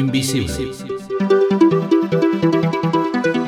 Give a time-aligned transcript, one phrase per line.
[0.00, 0.50] Invisible.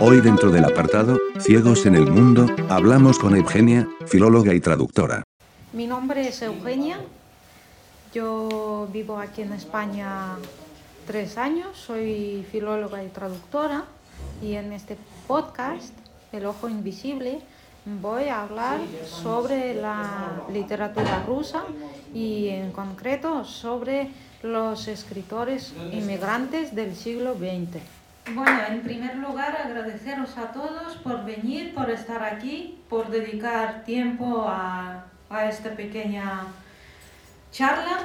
[0.02, 5.22] Hoy dentro del apartado, Ciegos en el Mundo, hablamos con Eugenia, filóloga y traductora.
[5.72, 7.00] Mi nombre es Eugenia.
[8.12, 10.36] Yo vivo aquí en España
[11.06, 13.86] tres años, soy filóloga y traductora
[14.42, 15.94] y en este podcast,
[16.32, 17.40] El Ojo Invisible,
[17.86, 21.64] voy a hablar sobre la literatura rusa
[22.12, 24.10] y en concreto sobre
[24.42, 27.80] los escritores inmigrantes del siglo XX.
[28.34, 34.46] Bueno, en primer lugar agradeceros a todos por venir, por estar aquí, por dedicar tiempo
[34.48, 36.46] a, a esta pequeña
[37.50, 37.98] charla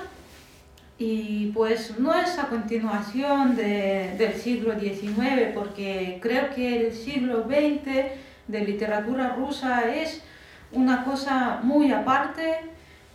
[0.97, 7.43] y pues no es a continuación de, del siglo XIX, porque creo que el siglo
[7.43, 8.11] XX
[8.47, 10.23] de literatura rusa es
[10.71, 12.61] una cosa muy aparte,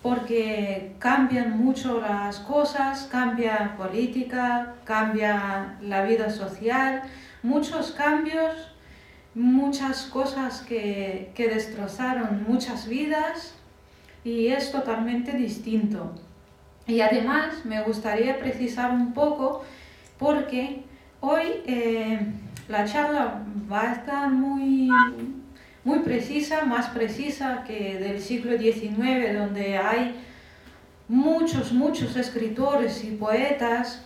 [0.03, 7.03] porque cambian mucho las cosas, cambia política, cambia la vida social,
[7.43, 8.53] muchos cambios,
[9.35, 13.55] muchas cosas que, que destrozaron muchas vidas
[14.25, 16.13] y es totalmente distinto.
[16.87, 19.65] Y además me gustaría precisar un poco
[20.19, 20.83] porque
[21.21, 22.27] hoy eh,
[22.69, 24.91] la charla va a estar muy,
[25.85, 30.15] muy precisa, más precisa que del siglo XIX, donde hay
[31.09, 34.05] muchos, muchos escritores y poetas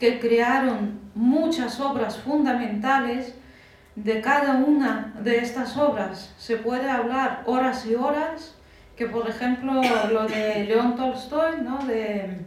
[0.00, 3.34] que crearon muchas obras fundamentales.
[3.94, 8.54] De cada una de estas obras se puede hablar horas y horas
[8.96, 11.84] que por ejemplo lo de León Tolstoy, ¿no?
[11.86, 12.38] de,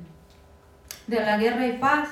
[1.08, 2.10] de la guerra y paz,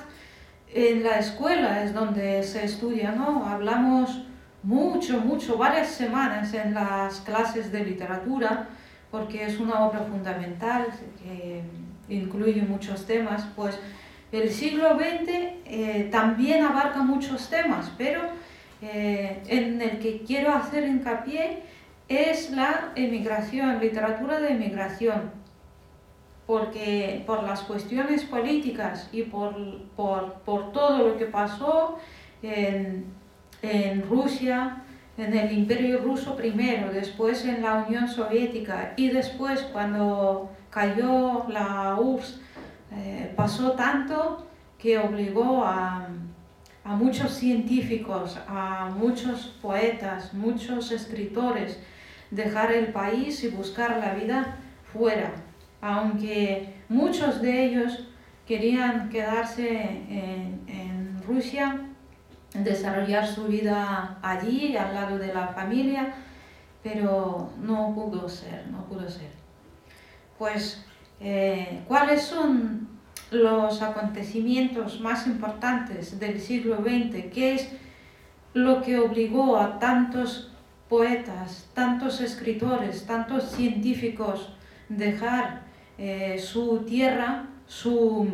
[0.73, 3.45] en la escuela es donde se estudia, ¿no?
[3.47, 4.23] Hablamos
[4.63, 8.69] mucho, mucho, varias semanas en las clases de literatura,
[9.11, 10.87] porque es una obra fundamental
[11.21, 11.61] que
[12.09, 13.77] incluye muchos temas, pues
[14.31, 15.29] el siglo XX
[15.65, 18.21] eh, también abarca muchos temas, pero
[18.81, 21.61] eh, en el que quiero hacer hincapié
[22.07, 25.31] es la emigración, literatura de emigración,
[26.47, 29.55] porque por las cuestiones políticas y por,
[29.95, 31.99] por, todo lo que pasó
[32.41, 33.05] en,
[33.63, 34.83] en, Rusia,
[35.17, 41.95] en el Imperio Ruso primero, después en la Unión Soviética y después cuando cayó la
[41.99, 42.41] URSS,
[42.91, 44.45] eh, pasó tanto
[44.77, 46.07] que obligó a,
[46.83, 51.79] a muchos científicos, a muchos poetas, muchos escritores,
[52.29, 54.57] dejar el país y buscar la vida
[54.91, 55.31] fuera,
[55.81, 58.07] aunque muchos de ellos
[58.45, 61.82] querían quedarse en, en Rusia,
[62.53, 66.13] desarrollar su vida allí, al lado de la familia,
[66.83, 69.31] pero no pudo ser, no pudo ser.
[70.37, 70.85] Pues,
[71.19, 72.89] eh, ¿cuáles son
[73.31, 77.31] los acontecimientos más importantes del siglo XX?
[77.33, 77.69] ¿Qué es
[78.53, 80.51] lo que obligó a tantos
[80.89, 84.49] poetas, tantos escritores, tantos científicos
[84.89, 85.63] dejar
[85.97, 88.27] eh, su tierra, su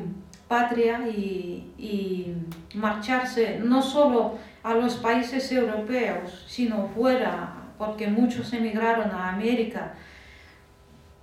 [0.50, 2.36] patria y,
[2.74, 9.94] marcharse no solo a los países europeos, sino fuera, porque muchos emigraron a América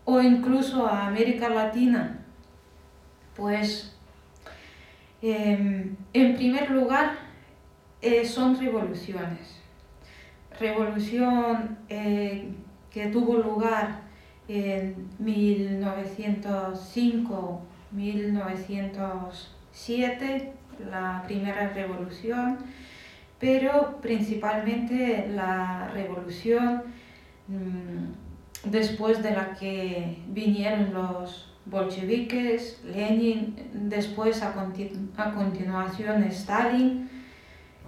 [0.04, 2.18] o incluso a América Latina,
[3.36, 3.94] pues
[5.22, 7.18] em, en primer lugar
[8.00, 9.60] eh, son revoluciones.
[10.58, 12.48] Revolución eh,
[12.90, 14.00] que tuvo lugar
[14.48, 15.10] en
[17.94, 20.50] 1905-1907,
[20.90, 22.58] la primera revolución,
[23.38, 26.84] pero principalmente la revolución
[27.48, 34.54] mm, después de la que vinieron los bolcheviques, Lenin, después a,
[35.16, 37.10] a continuación Stalin,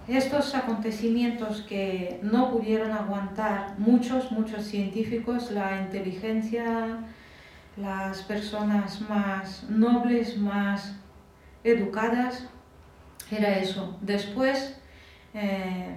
[0.07, 6.99] estos acontecimientos que no pudieron aguantar muchos, muchos científicos, la inteligencia,
[7.77, 10.95] las personas más nobles, más
[11.63, 12.47] educadas,
[13.31, 13.97] era eso.
[14.01, 14.79] Después,
[15.33, 15.95] eh,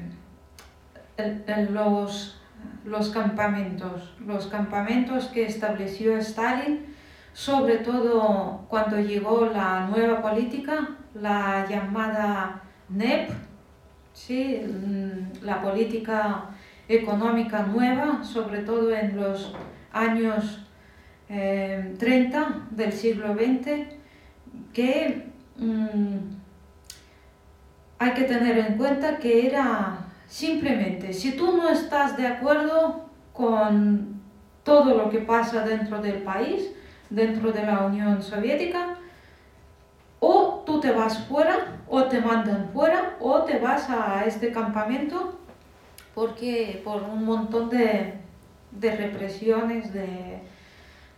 [1.70, 2.40] los,
[2.84, 6.94] los campamentos, los campamentos que estableció Stalin,
[7.32, 13.30] sobre todo cuando llegó la nueva política, la llamada NEP,
[14.12, 14.60] ¿sí?
[14.66, 16.50] Mm, la política
[16.88, 19.54] económica nueva, sobre todo en los
[19.92, 20.61] años
[21.28, 23.86] 30 eh, del siglo XX,
[24.72, 25.26] que
[25.56, 26.16] mm,
[27.98, 34.20] hay que tener en cuenta que era simplemente, si tú no estás de acuerdo con
[34.64, 36.70] todo lo que pasa dentro del país,
[37.10, 38.98] dentro de la Unión Soviética,
[40.20, 45.38] o tú te vas fuera o te mandan fuera o te vas a este campamento
[46.14, 48.14] porque por un montón de,
[48.70, 50.40] de represiones de,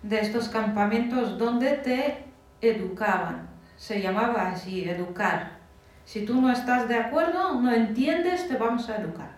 [0.05, 2.25] de estos campamentos donde te
[2.61, 3.49] educaban.
[3.77, 5.59] Se llamaba así, educar.
[6.05, 9.31] Si tú no estás de acuerdo, no entiendes, te vamos a educar.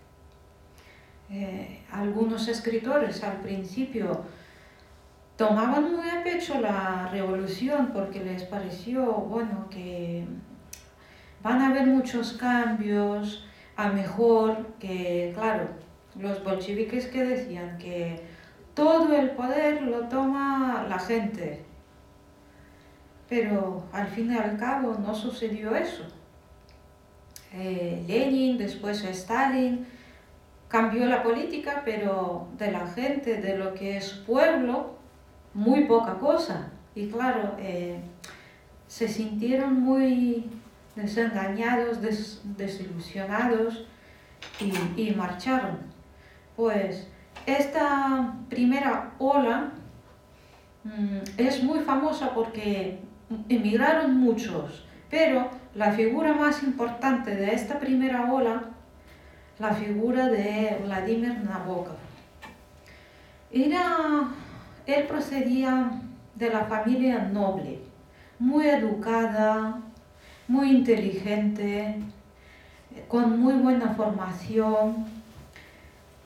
[1.30, 4.22] Eh, algunos escritores al principio
[5.38, 10.26] tomaban muy a pecho la revolución porque les pareció, bueno, que
[11.42, 13.48] van a haber muchos cambios
[13.78, 15.70] a mejor, que claro,
[16.20, 18.22] los bolcheviques que decían que
[18.74, 21.64] todo el poder lo toma la gente,
[23.32, 26.04] pero al fin y al cabo no sucedió eso.
[27.54, 29.88] Eh, Lenin, después Stalin,
[30.68, 34.98] cambió la política, pero de la gente, de lo que es pueblo,
[35.54, 36.72] muy poca cosa.
[36.94, 38.02] Y claro, eh,
[38.90, 40.50] se sintieron muy
[40.98, 43.88] desengañados, desilusionados
[44.60, 45.78] y, y marcharon.
[46.58, 47.08] Pues
[47.46, 49.72] esta primera ola
[50.84, 53.00] mm, es muy famosa porque
[53.50, 58.64] emigraron muchos, pero la figura más importante de esta primera ola,
[59.60, 61.98] la figura de Vladimir Nabokov.
[63.52, 64.30] Era,
[64.86, 65.92] él procedía
[66.36, 67.80] de la familia noble,
[68.40, 69.80] muy educada,
[70.48, 72.02] muy inteligente,
[73.08, 75.06] con muy buena formación.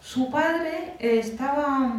[0.02, 1.98] Su padre estaba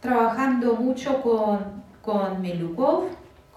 [0.00, 3.08] trabajando mucho con, con Milukov,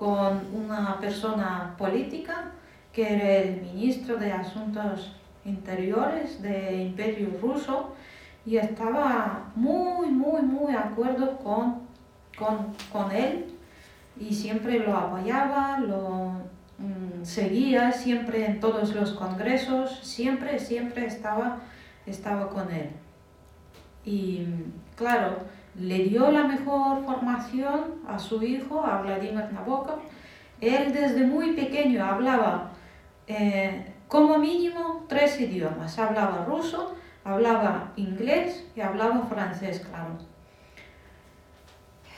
[0.03, 2.51] con una persona política
[2.91, 5.15] que era el ministro de Asuntos
[5.45, 7.95] Interiores del Imperio Ruso
[8.45, 11.83] y estaba muy, muy, muy de acuerdo con,
[12.91, 13.45] con, él
[14.19, 16.31] y siempre lo apoyaba, lo
[16.79, 21.59] mm, seguía siempre en todos los congresos, siempre, siempre estaba,
[22.05, 22.89] estaba con él.
[24.03, 24.48] Y
[24.98, 25.38] claro,
[25.80, 30.00] le dio la mejor formación a su hijo, a Vladimir Nabokov.
[30.62, 32.72] Él desde muy pequeño hablaba
[33.27, 35.98] eh, como mínimo tres idiomas.
[35.98, 40.18] Hablaba ruso, hablaba inglés y hablaba francés, claro.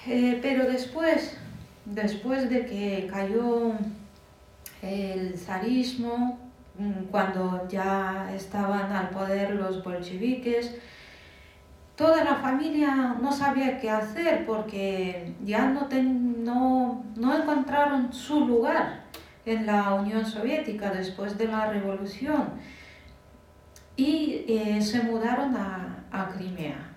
[0.08, 1.38] Eh, pero después,
[1.86, 3.72] después de que cayó
[4.82, 6.38] el zarismo,
[6.78, 10.76] mm, cuando ya estaban al poder los bolcheviques,
[11.96, 19.06] toda la familia no sabía qué hacer porque ya no, no, encontraron su lugar
[19.46, 22.50] en la Unión Soviética después de la revolución.
[23.96, 25.92] Y eh, se mudaron a,
[26.38, 26.94] Crimea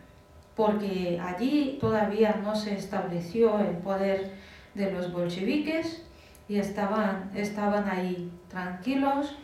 [0.55, 4.33] porque allí todavía no se estableció el poder
[4.75, 6.05] de los bolcheviques
[6.49, 9.37] y estaban, estaban ahí tranquilos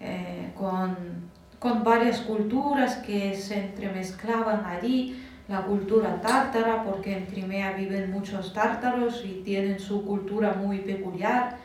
[0.00, 1.27] eh, con
[1.58, 8.52] con varias culturas que se entremezclaban allí, la cultura tártara, porque en Crimea viven muchos
[8.52, 11.56] tártaros y tienen su cultura muy peculiar,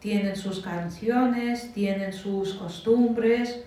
[0.00, 3.64] tienen sus canciones, tienen sus costumbres,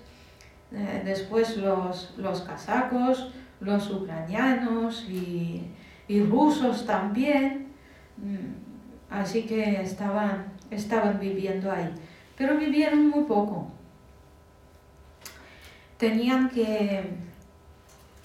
[0.72, 5.64] eh, después los, los casacos, los ucranianos y,
[6.08, 7.68] y rusos también,
[8.18, 11.90] mm, así que estaban, estaban viviendo ahí,
[12.38, 13.72] pero vivieron muy poco
[15.98, 17.12] tenían que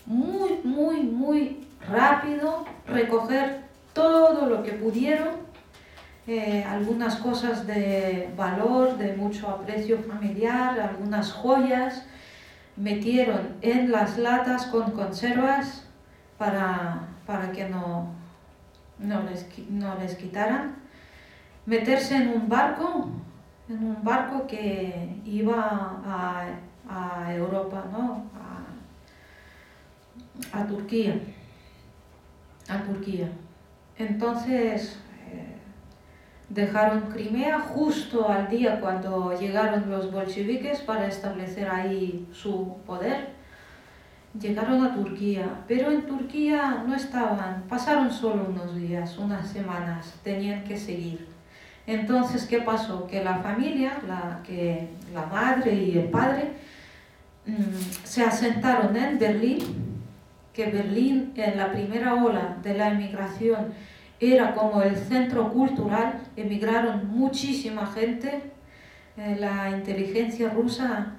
[0.07, 3.63] muy, muy, muy rápido, recoger
[3.93, 5.43] todo lo que pudieron,
[6.27, 12.05] eh, algunas cosas de valor, de mucho aprecio familiar, algunas joyas,
[12.77, 15.85] metieron en las latas con conservas
[16.39, 18.15] para, para que no,
[18.99, 20.77] no, les, no les quitaran,
[21.67, 23.11] meterse en un barco,
[23.69, 26.47] en un barco que iba a,
[27.35, 28.31] Europa, ¿no?
[30.53, 31.19] a, Turquía,
[32.69, 33.31] a Turquía.
[33.99, 34.99] Entonces
[35.31, 35.57] eh,
[36.49, 43.31] dejaron Crimea justo al día cuando llegaron los bolcheviques para establecer ahí su poder.
[44.41, 50.65] Llegaron a Turquía, pero en Turquía no estaban, pasaron solo unos días, unas semanas, tenían
[50.65, 51.29] que seguir.
[51.87, 53.07] Entonces, ¿qué pasó?
[53.07, 56.53] Que la familia, la, que, la madre y el padre,
[58.05, 59.93] se asentaron en Berlín
[60.53, 63.73] que Berlín en la primera ola de la emigración
[64.21, 68.53] era como el centro cultural, emigraron muchísima gente,
[69.17, 71.15] eh, la inteligencia rusa,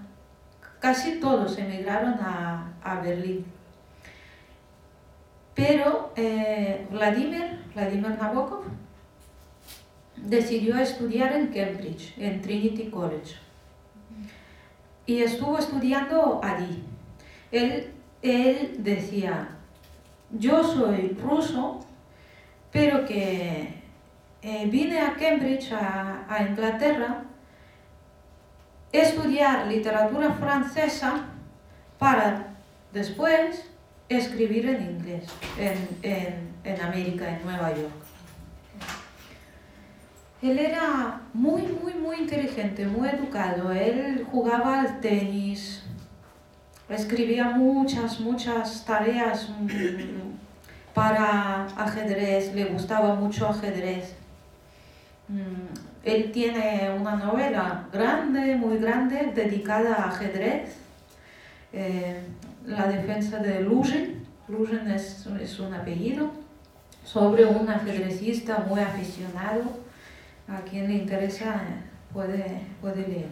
[0.80, 2.70] casi todos emigraron a,
[3.04, 3.46] Berlín.
[5.56, 8.64] Pero eh, Vladimir, Vladimir Nabokov,
[10.16, 13.43] decidió estudiar en Cambridge, en Trinity College.
[15.06, 16.84] Y estuvo estudiando allí.
[17.52, 17.94] Él
[18.24, 19.50] él decía,
[20.32, 21.86] yo soy ruso,
[22.72, 23.82] pero que
[24.42, 27.26] eh, vine a Cambridge, a, a Inglaterra,
[28.94, 31.26] estudiar literatura francesa
[32.00, 32.56] para
[32.94, 33.70] después
[34.08, 35.26] escribir en inglés
[35.58, 38.03] en, en, en, América, en Nueva York.
[40.44, 43.72] Él era muy, muy, muy inteligente, muy educado.
[43.72, 45.82] Él jugaba al tenis,
[46.90, 54.16] escribía muchas, muchas tareas mm, para ajedrez, le gustaba mucho ajedrez.
[55.30, 60.76] Mm, él tiene una novela grande, muy grande, dedicada a ajedrez,
[61.72, 62.22] eh,
[62.66, 66.32] la defensa de Luzhin, Luzhin es, es un apellido,
[67.06, 69.83] sobre un ajedrecista muy aficionado,
[70.48, 71.62] a quien le interesa
[72.12, 73.30] puede, puede leer.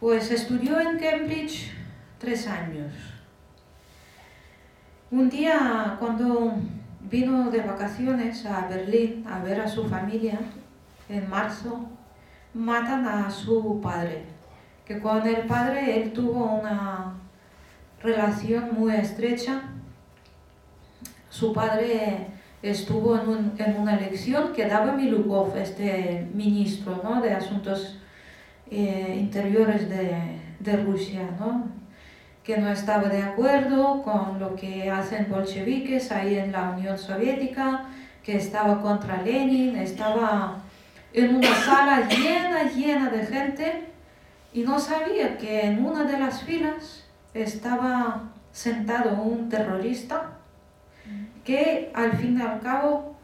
[0.00, 1.72] Pues estudió en Cambridge
[2.18, 2.92] tres años.
[5.10, 6.54] Un día cuando
[7.00, 10.38] vino de vacaciones a Berlín a ver a su familia,
[11.08, 11.86] en marzo,
[12.54, 14.24] matan a su padre,
[14.86, 17.14] que con el padre él tuvo una
[18.02, 19.62] relación muy estrecha.
[21.28, 22.28] Su padre
[22.62, 27.20] estuvo en, una elección que daba Milukov, este ministro ¿no?
[27.20, 27.98] de Asuntos
[28.70, 31.66] eh, Interiores de, de Rusia, ¿no?
[32.44, 37.84] que no estaba de acuerdo con lo que hacen bolcheviques ahí en la Unión Soviética,
[38.22, 40.58] que estaba contra Lenin, estaba
[41.12, 43.84] en una sala llena, llena de gente
[44.52, 47.04] y no sabía que en una de las filas
[47.34, 50.41] estaba sentado un terrorista
[51.44, 53.16] que al fin y al cabo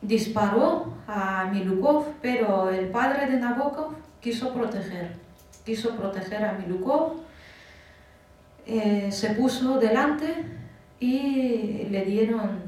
[0.00, 5.16] disparó a Milukov, pero el padre de Nabokov quiso proteger,
[5.64, 7.28] quiso proteger a Milukov
[8.70, 10.44] eh, se puso delante
[11.00, 12.60] y le dieron,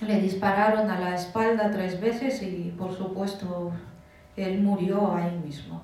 [0.00, 3.72] le dispararon a la espalda tres veces y por supuesto
[4.36, 5.82] él murió ahí mismo.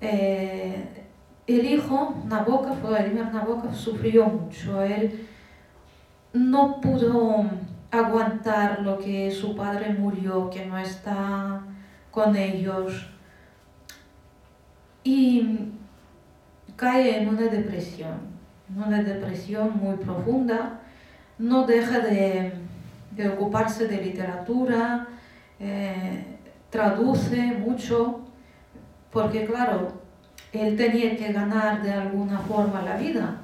[0.00, 0.84] Eh,
[1.48, 4.80] el hijo, Nabokov, Vladimir Nabokov, sufrió mucho.
[4.82, 5.26] Él
[6.36, 7.46] no pudo
[7.90, 11.62] aguantar lo que su padre murió, que no está
[12.10, 13.08] con ellos.
[15.02, 15.70] Y
[16.76, 18.18] cae en una depresión,
[18.74, 20.80] una depresión muy profunda,
[21.38, 22.52] no deja de,
[23.12, 25.06] de ocuparse de literatura,
[25.58, 26.38] eh,
[26.68, 28.20] traduce mucho,
[29.10, 29.92] porque claro,
[30.52, 33.40] él tenía que ganar de alguna forma la vida.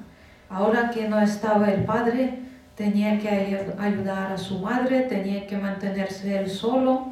[0.49, 2.43] Ahora que no estaba el padre,
[2.75, 3.29] tenía que
[3.79, 7.07] ayudar a su madre, tenía que mantenerse él solo.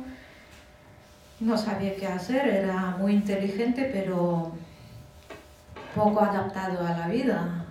[1.40, 4.52] No sabía qué hacer, era muy inteligente, pero
[5.96, 7.66] poco adaptado a la vida.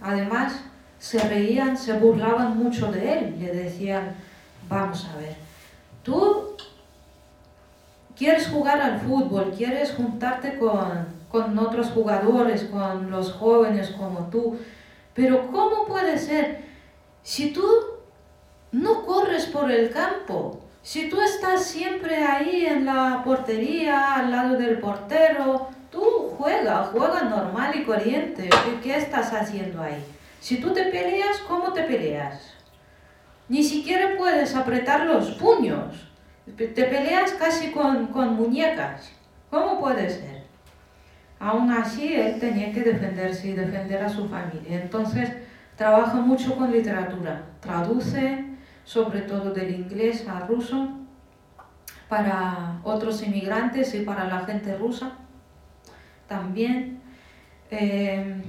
[0.00, 0.60] Además,
[0.98, 3.36] se reían, se burlaban mucho de él.
[3.38, 4.14] Le decían,
[4.68, 5.36] vamos a ver,
[6.02, 6.56] tú
[8.16, 14.58] quieres jugar al fútbol, quieres juntarte con, con otros jugadores, con los jóvenes como tú,
[15.14, 16.69] pero ¿cómo puede ser
[17.22, 17.66] si tú
[18.72, 20.60] no corres por el campo?
[20.82, 27.22] Si tú estás siempre ahí en la portería, al lado del portero, Tú juega, juega
[27.22, 28.48] normal y corriente.
[28.82, 30.04] ¿Qué, estás haciendo ahí?
[30.38, 32.54] Si tú te peleas, ¿cómo te peleas?
[33.48, 36.08] ni siquiera puedes apretar los puños.
[36.56, 39.10] Te peleas casi con, con muñecas.
[39.50, 40.44] ¿Cómo puede ser?
[41.40, 44.80] Aún así, él tenía que defenderse y defender a su familia.
[44.80, 45.30] Entonces,
[45.80, 47.40] trabaja mucho con literatura.
[47.58, 48.44] Traduce,
[48.84, 50.90] sobre todo del inglés al ruso,
[52.06, 55.12] para otros inmigrantes y para la gente rusa.
[56.28, 57.00] También
[57.70, 58.42] eh,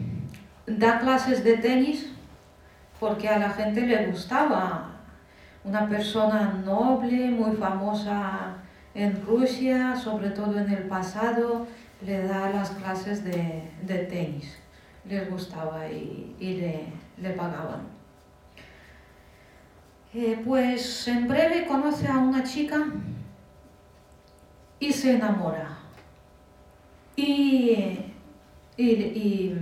[0.68, 2.12] da clases de tenis
[3.00, 4.90] porque a la gente le gustaba.
[5.64, 8.58] Una persona noble, muy famosa
[8.94, 11.66] en Rusia, sobre todo en el pasado,
[12.06, 13.70] le da las clases de,
[14.10, 14.58] tenis.
[15.06, 17.82] Les gustaba y, le, pagaban.
[20.14, 22.86] Eh, pues en breve conoce a una chica
[24.80, 25.78] y se enamora.
[27.16, 27.98] Y,
[28.78, 29.56] y,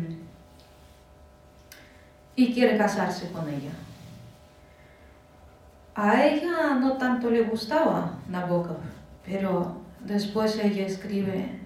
[2.35, 3.71] y, quiere casarse con ella.
[5.95, 8.77] A ella no tanto le gustaba Nabokov,
[9.25, 11.59] pero después ella escribe,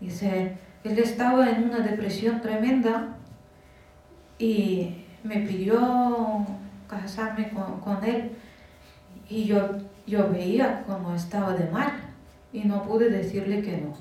[0.00, 3.16] dice, él estaba en una depresión tremenda
[4.38, 6.46] y me pidió
[6.88, 8.32] casarme con, él
[9.28, 11.92] y yo, yo veía cómo estaba de mal
[12.52, 13.94] y no pude decirle que no.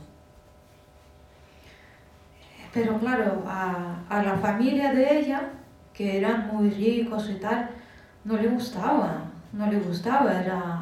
[2.73, 5.49] Pero claro, a, la familia de ella,
[5.93, 7.69] que eran muy ricos y tal,
[8.23, 10.78] no le gustaba, no le gustaba, era,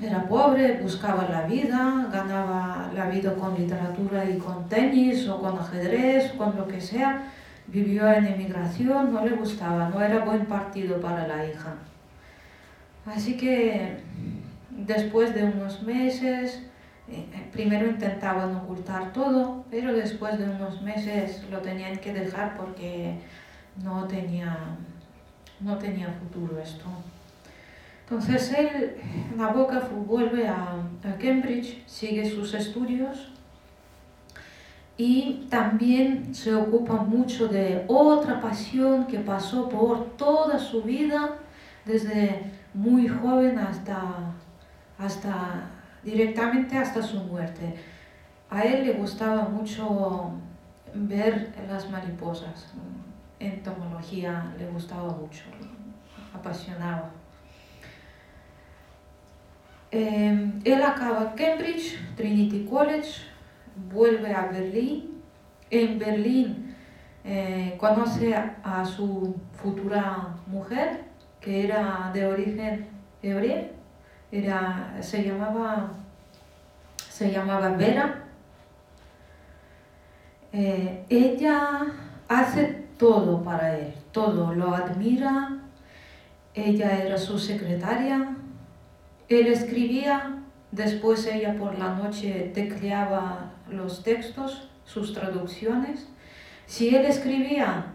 [0.00, 5.58] era pobre, buscaba la vida, ganaba la vida con literatura y con tenis o con
[5.58, 7.24] ajedrez, con lo que sea,
[7.66, 11.74] vivió en emigración, no le gustaba, no era buen partido para la hija.
[13.04, 13.98] Así que
[14.70, 16.62] después de unos meses,
[17.08, 23.16] eh, primero intentaban ocultar todo, pero después de unos meses lo tenían que dejar porque
[23.82, 24.56] no tenía,
[25.60, 26.86] no tenía futuro esto.
[28.10, 28.96] Entonces él,
[29.54, 30.72] boca vuelve a,
[31.04, 33.30] a Cambridge, sigue sus estudios
[34.96, 41.36] y también se ocupa mucho de otra pasión que pasó por toda su vida,
[41.84, 44.34] desde muy joven hasta
[44.98, 45.70] hasta
[46.02, 47.76] directamente hasta su muerte.
[48.50, 50.32] A él le gustaba mucho
[50.94, 52.72] ver las mariposas,
[53.38, 55.44] entomología le gustaba mucho,
[56.34, 57.19] apasionaba.
[59.92, 63.22] Eh, él acaba Cambridge, Trinity College,
[63.92, 65.22] vuelve a Berlín.
[65.70, 66.74] En Berlín
[67.24, 71.04] eh, conoce a su futura mujer,
[71.40, 72.86] que era de origen
[73.22, 73.80] hebreo
[74.32, 75.90] era, se, llamaba,
[76.96, 78.24] se llamaba Vera.
[80.52, 81.86] Eh, ella
[82.28, 85.58] hace todo para él, todo, lo admira.
[86.54, 88.36] Ella era su secretaria.
[89.30, 90.38] Él escribía,
[90.72, 96.08] después ella por la noche tecleaba los textos, sus traducciones.
[96.66, 97.92] Si él escribía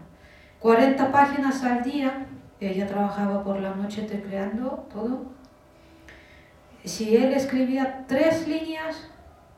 [0.60, 2.26] 40 páginas al día,
[2.58, 5.26] ella trabajaba por la noche tecleando todo.
[6.84, 9.10] Si él escribía tres líneas,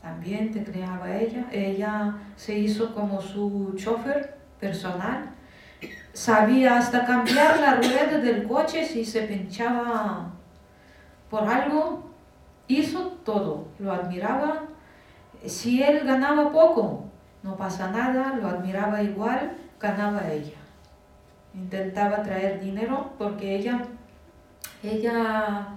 [0.03, 1.47] también te creaba ella.
[1.53, 5.33] Ella se hizo como su chofer personal.
[6.13, 10.33] Sabía hasta cambiar la rueda del coche si se pinchaba
[11.31, 12.11] por algo.
[12.67, 14.65] Hizo todo, lo admiraba.
[15.47, 17.05] Si él ganaba poco,
[17.43, 20.59] no pasa nada, lo admiraba igual, ganaba ella.
[21.55, 23.83] Intentaba traer dinero porque ella,
[24.83, 25.69] ella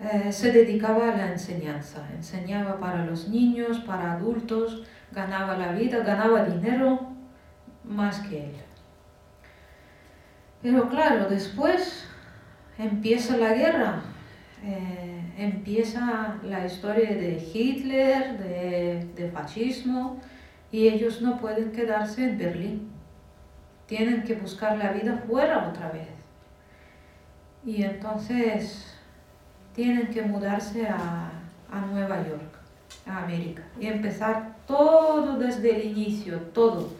[0.00, 5.98] eh, se dedicaba a la enseñanza, enseñaba para los niños, para adultos, ganaba la vida,
[6.00, 7.08] ganaba dinero
[7.84, 8.56] más que él.
[10.62, 12.06] Pero claro, después
[12.78, 14.02] empieza la guerra,
[14.64, 20.20] eh, empieza la historia de Hitler, de, de fascismo,
[20.72, 22.90] y ellos no pueden quedarse en Berlín.
[23.86, 26.08] Tienen que buscar la vida fuera otra vez.
[27.64, 28.94] Y entonces
[29.74, 31.30] tienen que mudarse a,
[31.90, 32.54] Nueva York,
[33.04, 36.92] a América, y empezar todo desde el inicio, todo.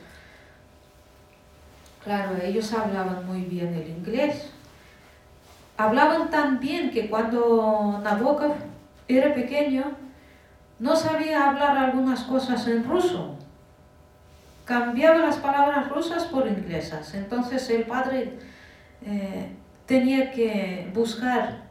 [2.02, 4.50] Claro, ellos hablaban muy bien el inglés.
[5.76, 8.54] Hablaban tan bien que cuando Nabokov
[9.08, 9.84] era pequeño,
[10.78, 13.36] no sabía hablar algunas cosas en ruso.
[14.64, 17.14] Cambiaba las palabras rusas por inglesas.
[17.14, 18.38] Entonces el padre
[19.02, 19.50] eh,
[19.86, 21.64] tenía que buscar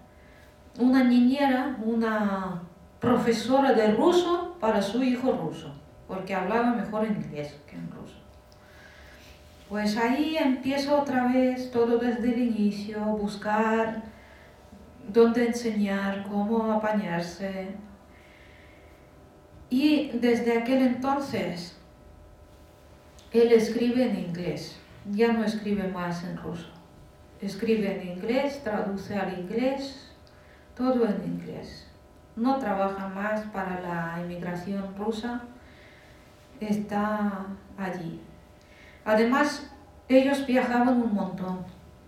[0.78, 2.62] una niñera, una
[3.00, 5.74] profesora de ruso para su hijo ruso,
[6.08, 8.23] porque hablaba mejor inglés que en ruso.
[9.74, 14.04] Pues ahí empieza otra vez todo desde el inicio, buscar
[15.08, 17.70] dónde enseñar, cómo apañarse.
[19.72, 21.76] Y desde aquel entonces,
[23.32, 24.78] él escribe en inglés,
[25.10, 26.70] ya no escribe más en ruso.
[27.42, 30.14] Escribe en inglés, traduce al inglés,
[30.78, 31.88] todo en inglés.
[32.36, 35.42] No trabaja más para la inmigración rusa,
[36.60, 38.22] está allí.
[39.06, 39.70] Además,
[40.08, 41.60] ellos viajaban un montón,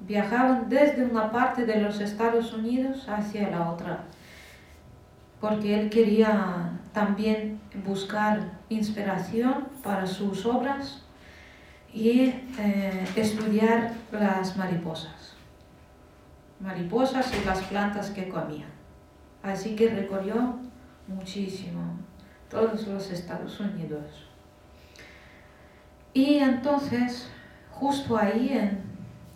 [0.01, 4.03] viajaban desde una parte de los Estados Unidos hacia la otra,
[5.41, 11.03] porque él quería también buscar inspiración para sus obras
[11.93, 15.36] y eh, estudiar las mariposas,
[16.60, 18.69] mariposas y las plantas que comían.
[19.43, 20.58] Así que recorrió
[21.08, 21.81] muchísimo
[22.49, 24.34] todos los Estados Unidos.
[26.15, 27.30] Y entonces,
[27.71, 28.80] justo ahí en,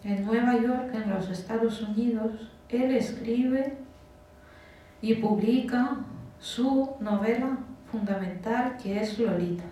[0.06, 3.76] en Nueva York, en los Estados Unidos, él escribe
[5.02, 5.98] y publica
[6.40, 7.58] su novela
[7.92, 9.66] fundamental que es Lolita.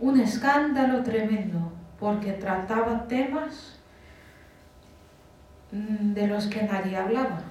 [0.00, 3.78] Un escándalo tremendo porque trataba temas
[5.70, 7.42] mm, de los que nadie hablaba.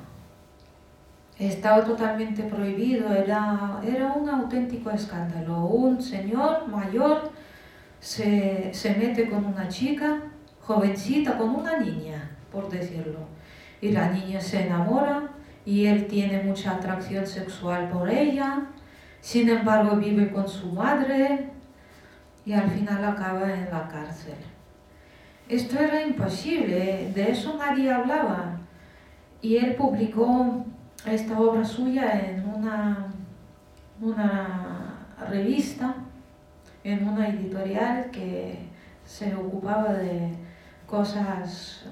[1.39, 5.67] Estaba totalmente prohibido, era, era un auténtico escándalo.
[5.67, 7.31] Un señor mayor
[8.03, 10.19] se, se mete con una chica
[10.59, 13.19] jovencita, con una niña, por decirlo.
[13.79, 15.29] Y la niña se enamora
[15.65, 18.67] y él tiene mucha atracción sexual por ella.
[19.21, 21.49] Sin embargo, vive con su madre
[22.45, 24.35] y al final acaba en la cárcel.
[25.47, 28.57] Esto era imposible, de eso nadie hablaba.
[29.41, 30.65] Y él publicó
[31.05, 33.13] esta obra suya en una,
[34.01, 36.02] una revista
[36.83, 38.57] en una editorial que
[39.05, 40.31] se ocupaba de
[40.85, 41.85] cosas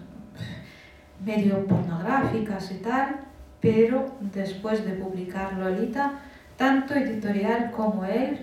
[1.23, 3.21] medio pornográficas y tal,
[3.59, 6.13] pero después de publicar Lolita,
[6.57, 8.39] tanto editorial como él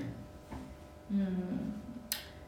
[1.11, 1.69] mmm,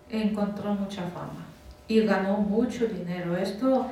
[0.09, 1.47] encontró mucha fama
[1.89, 3.37] y ganó mucho dinero.
[3.37, 3.89] Esto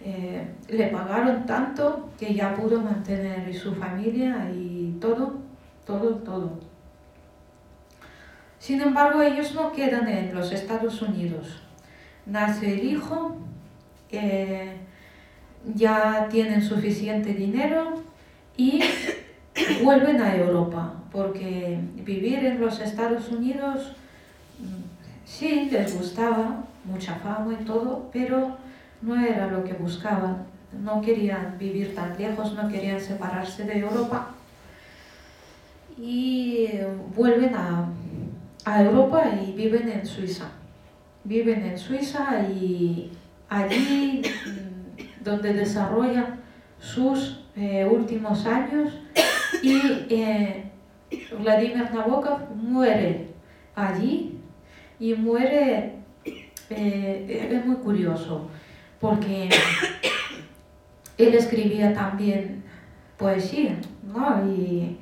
[0.00, 5.34] eh, le pagaron tanto que ya pudo mantener su familia y todo,
[5.86, 6.73] todo, todo.
[8.64, 11.60] Sin embargo, ellos no quedan en los Estados Unidos.
[12.24, 13.36] Nace el hijo,
[14.10, 14.78] eh,
[15.74, 18.02] ya tienen suficiente dinero
[18.56, 18.80] y
[19.84, 23.92] vuelven a Europa, porque vivir en los Estados Unidos
[24.58, 28.56] mm, sí les gustaba, mucha fama y todo, pero
[29.02, 30.46] no era lo que buscaban.
[30.82, 34.30] No querían vivir tan lejos, no querían separarse de Europa
[35.98, 36.70] y
[37.14, 37.88] vuelven a
[38.64, 40.50] a Europa y viven en Suiza.
[41.24, 43.10] Viven en Suiza y
[43.48, 46.40] allí mm, donde desarrollan
[46.78, 48.92] sus eh, últimos años
[49.62, 50.70] y eh,
[51.38, 53.28] Vladimir Nabokov muere
[53.74, 54.38] allí
[54.98, 55.96] y muere,
[56.70, 58.48] eh, es muy curioso
[59.00, 59.48] porque
[61.18, 62.64] él escribía también
[63.16, 64.46] poesía, ¿no?
[64.46, 64.98] Y,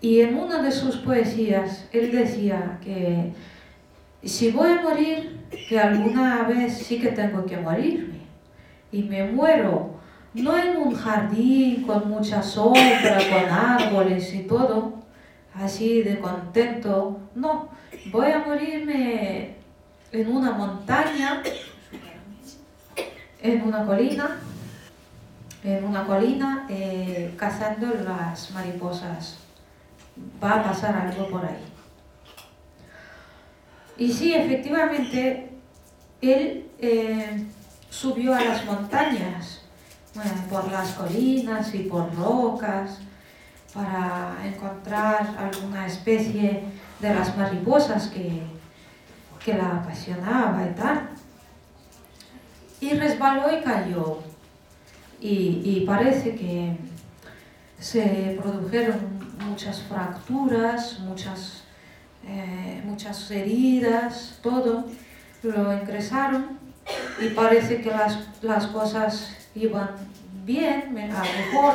[0.00, 3.32] y en una de sus poesías él decía que
[4.22, 8.18] si voy a morir, que alguna vez sí que tengo que morirme.
[8.90, 9.94] Y me muero,
[10.34, 14.94] no en un jardín con mucha sombra, con árboles y todo,
[15.54, 17.20] así de contento.
[17.34, 17.68] No,
[18.10, 19.56] voy a morirme
[20.12, 21.42] en una montaña,
[23.42, 24.36] en una colina,
[25.64, 29.47] en una colina, eh, cazando las mariposas
[30.42, 31.64] va a pasar algo por ahí.
[33.96, 35.50] Y sí, efectivamente,
[36.20, 37.44] él eh,
[37.90, 39.62] subió a las montañas,
[40.50, 42.98] por las colinas y por rocas,
[43.74, 46.62] para encontrar alguna especie
[47.00, 48.42] de las mariposas que,
[49.44, 51.08] que la apasionaba y tal.
[52.80, 54.18] Y resbaló y cayó.
[55.20, 56.76] Y, y parece que
[57.80, 61.62] se produjeron muchas fracturas, muchas,
[62.26, 64.84] eh, muchas heridas, todo.
[65.42, 66.58] Lo ingresaron
[67.20, 69.90] y parece que las, las cosas iban
[70.44, 71.74] bien, a mejor,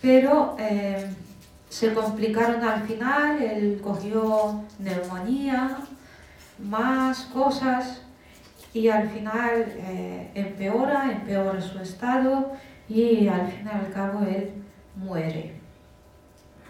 [0.00, 1.06] pero eh,
[1.68, 5.78] se complicaron al final, él cogió neumonía,
[6.58, 8.02] más cosas
[8.72, 12.52] y al final eh, empeora, empeora su estado
[12.88, 14.52] y al fin y al cabo él
[14.96, 15.59] muere.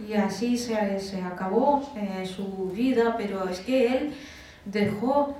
[0.08, 4.14] Y así se, se acabó eh, su vida, pero es que él
[4.64, 5.36] dejó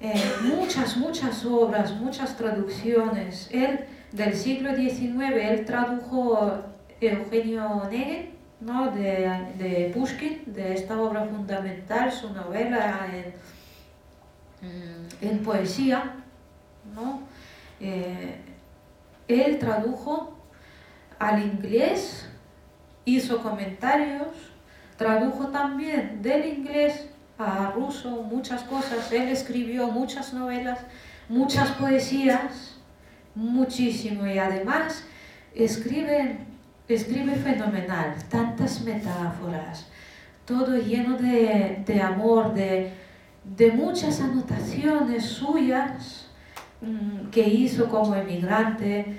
[0.00, 3.48] eh, muchas, muchas obras, muchas traducciones.
[3.52, 3.80] Él
[4.12, 6.52] del siglo XIX, él tradujo
[7.00, 8.90] Eugenio Negre, ¿no?
[8.90, 13.34] de, de Pushkin, de esta obra fundamental, su novela en,
[15.28, 16.14] en poesía.
[16.94, 17.22] ¿no?
[17.80, 18.36] Eh,
[19.28, 20.36] él tradujo
[21.18, 22.28] al inglés,
[23.06, 24.28] hizo comentarios,
[24.98, 30.80] tradujo también del inglés a ruso muchas cosas, él escribió muchas novelas,
[31.28, 32.78] muchas poesías,
[33.34, 34.26] muchísimo.
[34.26, 35.04] Y además
[35.54, 36.38] escribe,
[36.88, 39.86] escribe fenomenal, tantas metáforas,
[40.44, 42.92] todo lleno de, de amor, de,
[43.44, 46.28] de muchas anotaciones suyas
[46.80, 49.16] mm, que hizo como emigrante,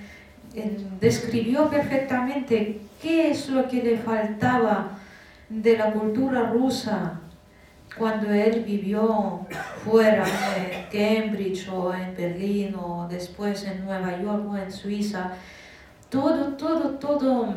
[0.99, 4.97] describió perfectamente qué es lo que le faltaba
[5.49, 7.19] de la cultura rusa
[7.97, 9.45] cuando él vivió
[9.83, 15.31] fuera en Cambridge o en Berlín o después en Nueva York o en Suiza.
[16.09, 17.53] Todo, todo, todo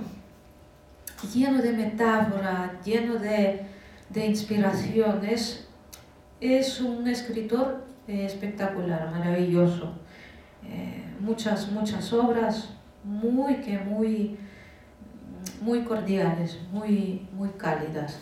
[1.35, 3.63] lleno de metáfora, lleno de,
[4.09, 5.67] de inspiraciones.
[6.41, 9.93] Es un escritor espectacular, maravilloso.
[10.65, 12.71] Eh, muchas, muchas obras,
[13.05, 14.39] muy, que muy,
[15.61, 18.21] muy cordiales, muy, muy cálidas.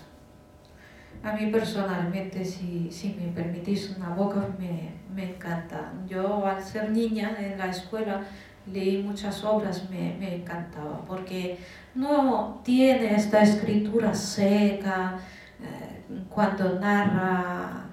[1.22, 5.92] A mí personalmente, si, si me permitís una boca, me, me, encanta.
[6.07, 8.22] Yo al ser niña en la escuela
[8.66, 11.59] leí muchas obras, me, me encantaba, porque
[11.94, 15.18] no tiene esta escritura seca,
[15.61, 17.87] eh, cuando narra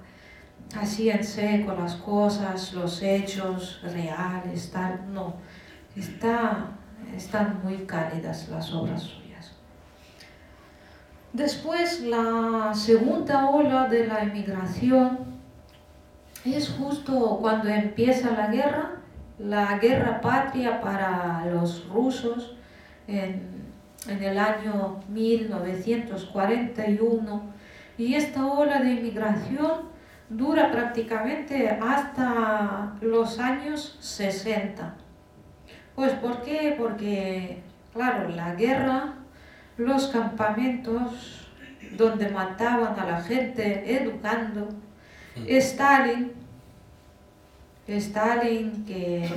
[0.80, 5.34] así en seco las cosas, los hechos reales, tal, no.
[5.96, 6.68] Está,
[7.16, 9.25] están muy cálidas las obras.
[11.36, 15.18] Después, la segunda ola de la emigración
[16.46, 18.92] es justo cuando empieza la guerra,
[19.38, 22.56] la guerra patria para los rusos
[23.06, 23.66] en,
[24.08, 27.42] en el año 1941
[27.98, 29.90] y esta ola de inmigración
[30.30, 34.94] dura prácticamente hasta los años 60.
[35.94, 36.74] Pues ¿por qué?
[36.78, 39.15] Porque, claro, la guerra,
[39.76, 41.48] los campamentos
[41.96, 44.68] donde mataban a la gente educando,
[45.36, 45.44] mm.
[45.48, 46.32] Stalin,
[47.86, 49.28] Stalin que,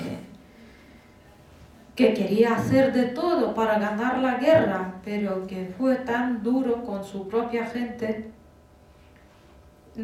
[1.95, 7.03] que quería hacer de todo para ganar la guerra, pero que fue tan duro con
[7.03, 8.31] su propia gente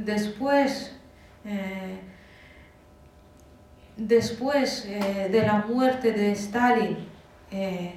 [0.03, 0.95] después,
[1.45, 1.99] eh,
[3.97, 6.97] después eh, de la muerte de Stalin,
[7.51, 7.93] eh,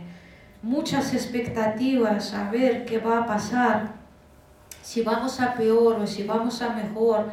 [0.62, 3.94] muchas expectativas a ver qué va a pasar,
[4.82, 7.30] si vamos a peor o si vamos a mejor,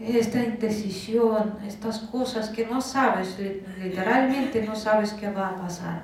[0.00, 3.38] esta indecisión, estas cosas que no sabes,
[3.78, 6.02] literalmente no sabes qué va a pasar.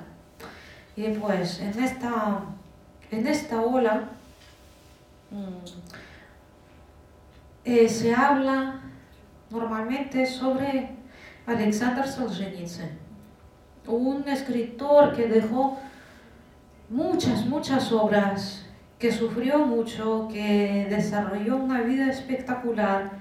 [0.95, 2.41] Y pues en esta,
[3.09, 4.09] en esta ola,
[5.31, 5.65] mm,
[7.65, 8.81] eh, se habla
[9.49, 10.89] normalmente sobre
[11.45, 12.97] Alexander Solzhenitsyn,
[13.87, 15.79] un escritor que dejó
[16.91, 18.65] muchas, muchas obras,
[18.99, 23.11] que sufrió mucho, que desarrolló una vida espectacular,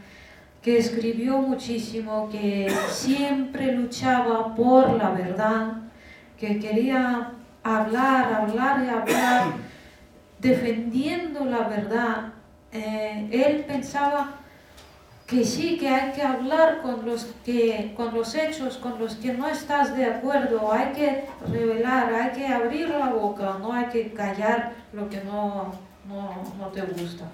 [0.60, 5.76] que escribió muchísimo, que siempre luchaba por la verdad,
[6.36, 7.30] que quería
[7.62, 9.44] hablar, hablar y hablar,
[10.38, 12.32] defendiendo la verdad.
[12.72, 14.39] Eh, él pensaba
[15.30, 19.32] que sí, que hay que hablar con los, que, con los hechos con los que
[19.32, 24.12] no estás de acuerdo, hay que revelar, hay que abrir la boca, no hay que
[24.12, 25.72] callar lo que no,
[26.08, 27.26] no, te gusta.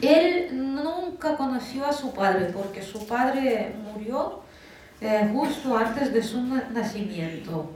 [0.00, 4.40] Él nunca conoció a su padre porque su padre murió
[5.00, 7.72] eh, justo antes de su nacimiento.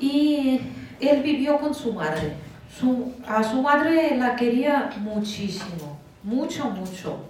[0.00, 0.60] Y
[1.00, 2.48] él vivió con su madre
[3.26, 7.24] a su madre la quería muchísimo, mucho, mucho.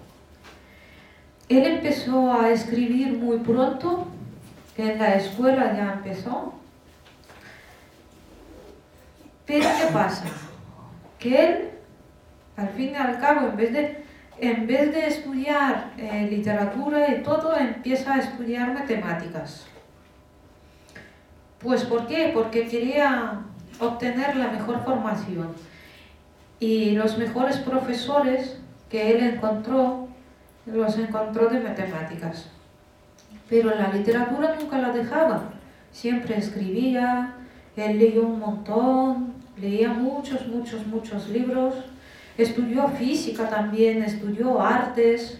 [1.48, 4.06] Él empezó a escribir muy pronto,
[4.78, 6.54] en la escuela ya empezó.
[9.44, 10.26] Pero ¿qué pasa?
[11.18, 11.70] Que él,
[12.56, 14.04] al fin y al cabo, en vez de,
[14.38, 19.66] en vez de estudiar eh, literatura y todo, empieza a estudiar matemáticas.
[21.58, 22.30] Pues ¿por qué?
[22.32, 23.40] Porque quería
[23.80, 25.54] obtener la mejor formación.
[26.60, 30.08] Y los mejores profesores que él encontró,
[30.66, 32.46] los encontró de matemáticas.
[33.48, 35.50] Pero la literatura nunca la dejaba.
[35.92, 37.34] Siempre escribía,
[37.76, 41.74] él leyó un montón, leía muchos, muchos, muchos libros.
[42.36, 45.38] Estudió física también, estudió artes.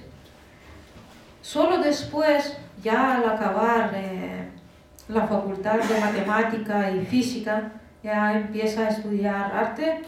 [1.43, 4.49] Solo después, ya al acabar eh,
[5.09, 10.03] la facultad de matemática y física, ya empieza a estudiar arte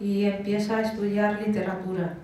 [0.00, 2.14] y empieza a estudiar literatura.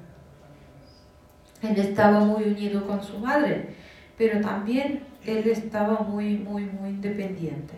[1.63, 3.75] Él estaba muy unido con su madre,
[4.19, 7.75] pero también él estaba muy, muy, muy independiente.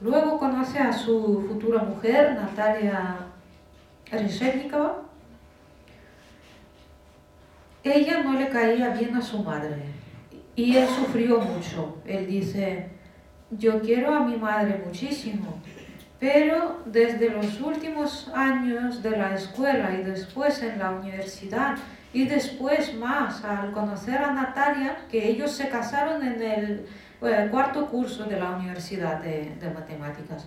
[0.00, 3.18] Luego conoce a su futura mujer, Natalia
[4.10, 5.02] Reshetnikova.
[7.84, 9.76] Ella no le caía bien a su madre
[10.56, 11.98] y él sufrió mucho.
[12.04, 12.90] Él dice,
[13.50, 15.60] yo quiero a mi madre muchísimo,
[16.18, 21.76] pero desde los últimos años de la escuela y después en la universidad
[22.12, 26.86] y después más al conocer a Natalia, que ellos se casaron en el,
[27.22, 30.46] eh, cuarto curso de la Universidad de, Matemáticas.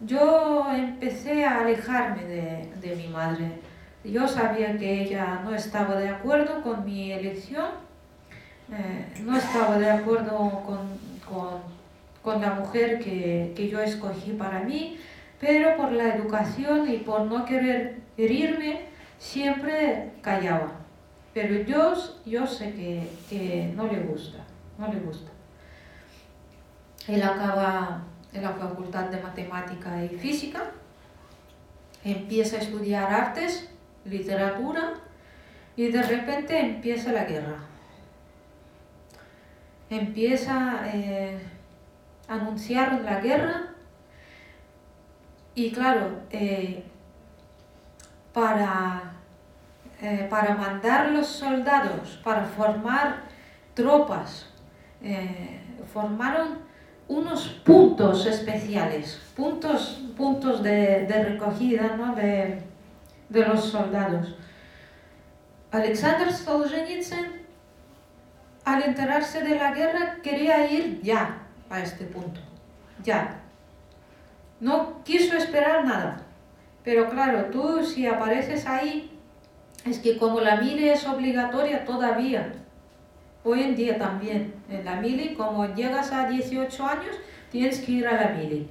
[0.00, 3.60] Yo empecé a alejarme de, mi madre.
[4.02, 7.68] Yo sabía que ella no estaba de acuerdo con mi elección,
[8.72, 11.60] eh, no estaba de acuerdo con,
[12.22, 14.98] con, la mujer que, que yo escogí para mí,
[15.38, 18.89] pero por la educación y por no querer herirme,
[19.20, 20.72] siempre callaba.
[21.32, 21.94] Pero yo,
[22.26, 24.38] yo sé que, no le gusta,
[24.78, 25.30] no le gusta.
[27.06, 28.02] Él acaba
[28.32, 30.62] en la Facultad de Matemática y Física,
[32.04, 33.70] empieza a estudiar artes,
[34.04, 34.94] literatura
[35.76, 37.58] y de repente empieza la guerra.
[39.90, 41.38] Empieza eh,
[42.26, 43.74] a anunciar la guerra
[45.54, 46.84] y claro, eh,
[48.32, 49.09] para,
[50.02, 53.22] eh, para mandar los soldados, para formar
[53.74, 54.46] tropas,
[55.02, 55.60] eh,
[55.92, 56.58] formaron
[57.06, 62.62] unos puntos especiales, puntos, puntos de, recogida de,
[63.28, 64.36] de, los soldados.
[65.70, 67.42] Alexander Solzhenitsyn,
[68.64, 72.40] al enterarse de la guerra, quería ir ya a este punto,
[73.02, 73.40] ya.
[74.60, 76.22] No quiso esperar nada.
[76.84, 79.09] Pero claro, tú si apareces ahí,
[79.84, 82.52] es que como la mili es obligatoria todavía,
[83.44, 87.16] hoy en día también, en la mili, como llegas a 18 años,
[87.50, 88.68] tienes que ir a la mili.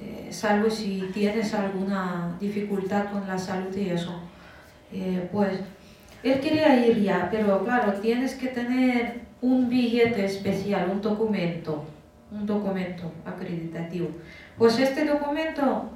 [0.00, 4.20] Eh, salvo si tienes alguna dificultad con la salud y eso.
[4.92, 5.60] Eh, pues
[6.22, 11.84] él quería ir ya, pero claro, tienes que tener un billete especial, un documento,
[12.32, 14.08] un documento acreditativo.
[14.58, 15.90] Pues este documento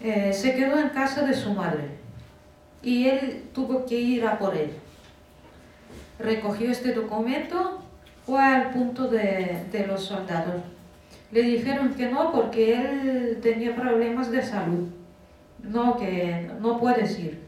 [0.00, 2.03] eh, se quedó en casa de su madre
[2.84, 4.70] y él tuvo que ir a por él.
[6.18, 7.80] Recogió este documento,
[8.26, 10.62] fue al punto de, de los soldados.
[11.32, 14.88] Le dijeron que no porque él tenía problemas de salud.
[15.62, 17.42] No, que no puedes ir.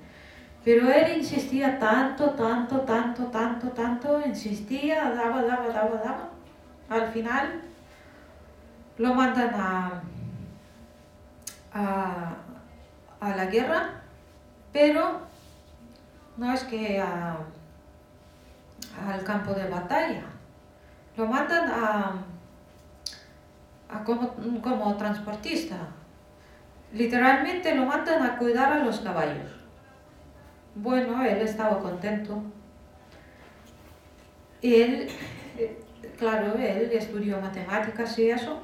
[0.64, 6.28] Pero él insistía tanto, tanto, tanto, tanto, tanto, insistía, daba, daba, daba, daba.
[6.88, 7.60] Al final
[8.98, 10.02] lo mandan a,
[11.72, 14.02] a, la guerra,
[14.72, 15.25] pero
[16.36, 17.46] no es que al
[19.24, 20.24] campo de batalla.
[21.16, 22.14] Lo mandan a,
[24.04, 25.76] como, como transportista.
[26.92, 29.50] Literalmente lo mandan a cuidar a los caballos.
[30.74, 32.42] Bueno, él estaba contento.
[34.60, 35.08] Él,
[36.18, 38.60] claro, él estudió matemáticas y eso.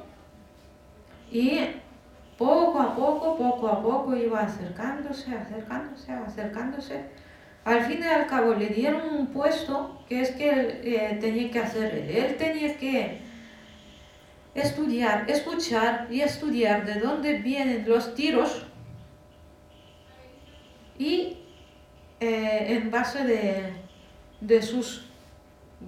[1.31, 1.59] Y
[2.37, 7.22] poco a poco, poco a poco iba acercándose, acercándose, acercándose.
[7.65, 11.49] Al fin y al cabo le dieron un puesto que es que él eh, tenía
[11.49, 12.35] que hacer él.
[12.37, 13.19] Tenía que
[14.53, 18.65] estudiar, escuchar y estudiar de dónde vienen los tiros
[20.97, 21.37] y
[22.19, 23.23] eh, en base
[24.41, 25.05] de, sus,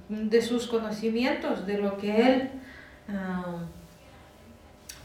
[0.09, 2.49] de sus conocimientos, de lo que él...
[3.09, 3.59] Ah,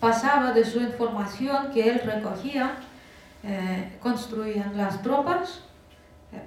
[0.00, 2.72] pasaba de su información que él recogía,
[3.44, 5.60] eh, construían las tropas,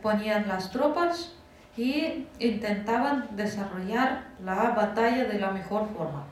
[0.02, 1.34] ponían las tropas
[1.76, 6.26] y intentaban desarrollar la batalla de la mejor forma.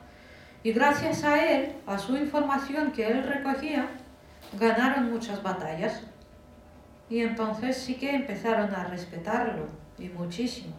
[0.64, 3.88] Y gracias a él, a su información que él recogía,
[4.60, 6.04] ganaron muchas batallas.
[7.10, 10.74] Y entonces sí que empezaron a respetarlo, y muchísimo.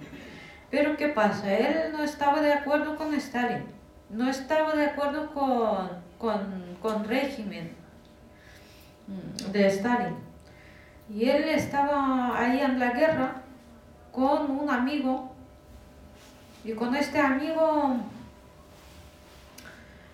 [0.70, 1.52] Pero ¿qué pasa?
[1.52, 3.64] Él no estaba de acuerdo con Stalin,
[4.08, 7.72] no estaba de acuerdo con con, con régimen
[9.08, 10.14] mm, de Stalin.
[11.10, 13.42] Y él estaba ahí en la guerra
[14.12, 15.32] con un amigo
[16.64, 17.96] y con este amigo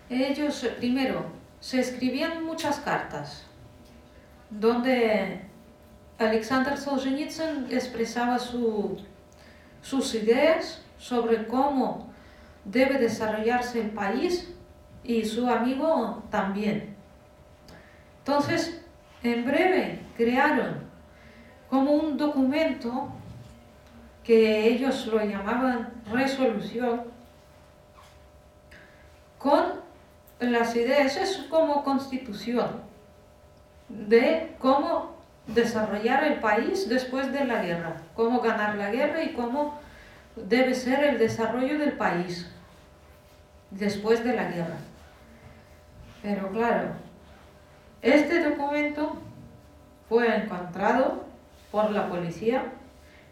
[0.08, 1.26] ellos primero
[1.60, 3.44] se escribían muchas cartas
[4.48, 5.42] donde
[6.18, 8.98] Alexander Solzhenitsyn expresaba su,
[9.82, 12.10] sus ideas sobre cómo
[12.64, 14.48] debe desarrollarse el país
[15.04, 16.94] y su amigo también.
[18.18, 18.82] Entonces,
[19.22, 20.88] en breve crearon
[21.68, 23.08] como un documento
[24.24, 27.02] que ellos lo llamaban resolución
[29.38, 29.64] con
[30.40, 32.82] las ideas, es como constitución
[33.88, 35.16] de cómo
[35.46, 39.80] desarrollar el país después de la guerra, cómo ganar la guerra y cómo
[40.36, 42.50] debe ser el desarrollo del país
[43.70, 44.76] después de la guerra.
[46.22, 46.90] Pero claro,
[48.02, 49.16] este documento
[50.08, 51.24] fue encontrado
[51.70, 52.72] por la policía.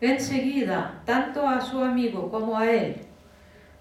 [0.00, 3.06] Enseguida, tanto a su amigo como a él,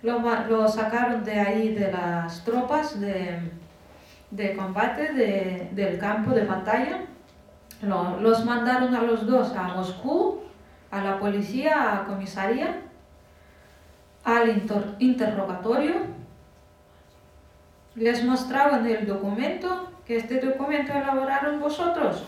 [0.02, 3.42] lo, sacaron de ahí de las tropas de,
[4.56, 7.02] combate del campo de batalla.
[7.82, 10.42] los mandaron a los dos a Moscú,
[10.92, 12.82] a la policía, a comisaría,
[14.24, 14.64] al
[15.00, 15.96] interrogatorio.
[17.96, 22.24] Les mostraban el documento, que este documento elaboraron vosotros.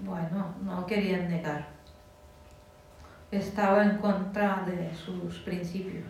[0.00, 1.66] Bueno, no querían negar.
[3.30, 6.06] Estaba en contra de sus principios.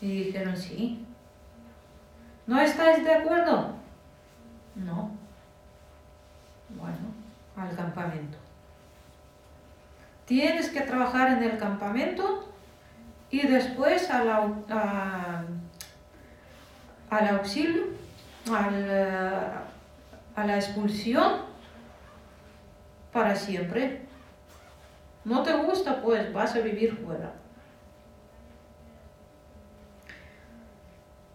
[0.00, 1.04] Y dijeron, sí.
[2.46, 3.74] ¿No estáis de acuerdo?
[4.74, 5.10] No.
[6.70, 7.14] Bueno,
[7.56, 8.38] al campamento.
[10.26, 12.48] Tienes que trabajar en el campamento
[13.30, 14.64] y después al,
[17.10, 17.84] al auxilio,
[18.50, 21.42] a la expulsión
[23.12, 24.02] para siempre.
[25.24, 26.02] ¿No te gusta?
[26.02, 27.32] Pues vas a vivir fuera.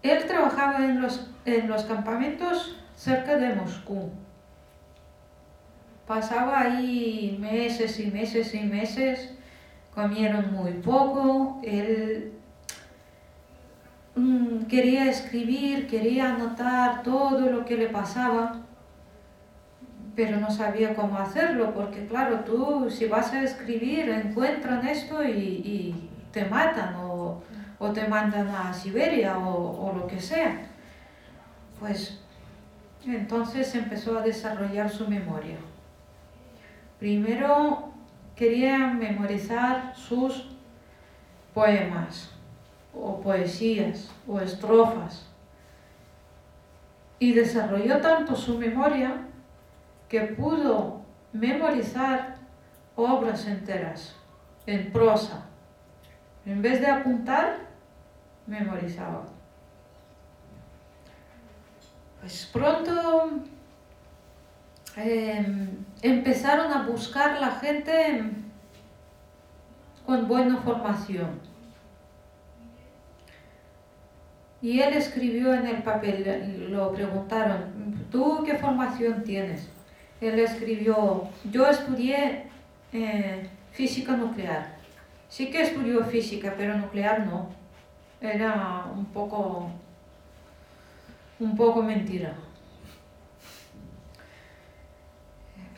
[0.01, 4.11] Él trabajaba en los, en los campamentos cerca de Moscú.
[6.07, 9.35] Pasaba ahí meses y meses y meses,
[9.93, 12.33] comieron muy poco, él
[14.19, 18.69] mm, quería escribir, quería anotar todo lo que le pasaba
[20.19, 25.95] pero no sabía cómo hacerlo, porque claro, tú si vas a escribir encuentran esto y,
[26.33, 27.41] te matan o,
[27.93, 30.59] te mandan a Siberia o, lo que sea.
[31.79, 32.19] Pues
[33.05, 35.55] entonces empezó a desarrollar su memoria.
[36.99, 37.93] Primero
[38.35, 40.49] quería memorizar sus
[41.53, 42.29] poemas
[43.01, 45.25] o poesías o estrofas
[47.19, 49.27] y desarrolló tanto su memoria
[50.07, 51.01] que pudo
[51.33, 52.37] memorizar
[52.95, 54.15] obras enteras
[54.65, 55.45] en prosa.
[56.45, 57.57] En vez de apuntar,
[58.47, 59.25] memorizaba.
[62.19, 63.29] Pues pronto
[64.95, 68.23] em, empezaron a buscar la gente
[70.05, 71.48] con buena formación.
[74.61, 79.69] Y él escribió en el papel, lo preguntaron, ¿tú qué formación tienes?
[80.19, 82.43] Él escribió, yo estudié
[82.91, 84.77] eh, física nuclear.
[85.29, 87.49] Sí que estudió física, pero nuclear no.
[88.19, 89.69] Era un poco,
[91.39, 92.33] un poco mentira.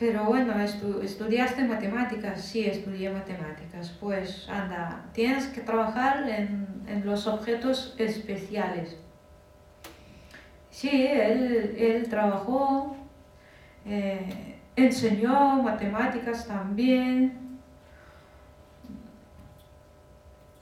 [0.02, 3.90] Pero bueno, estudiaste matemáticas, sí, estudié matemáticas.
[4.00, 8.96] Pues anda, tienes que trabajar en, en los objetos especiales.
[10.72, 12.96] Sí, él, él trabajó
[13.86, 17.60] eh, enseñó matemáticas también.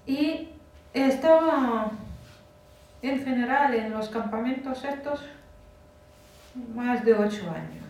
[0.07, 0.51] Y
[0.93, 1.93] estaba
[3.01, 5.25] en general en los campamentos estos
[6.75, 7.90] más de ocho años.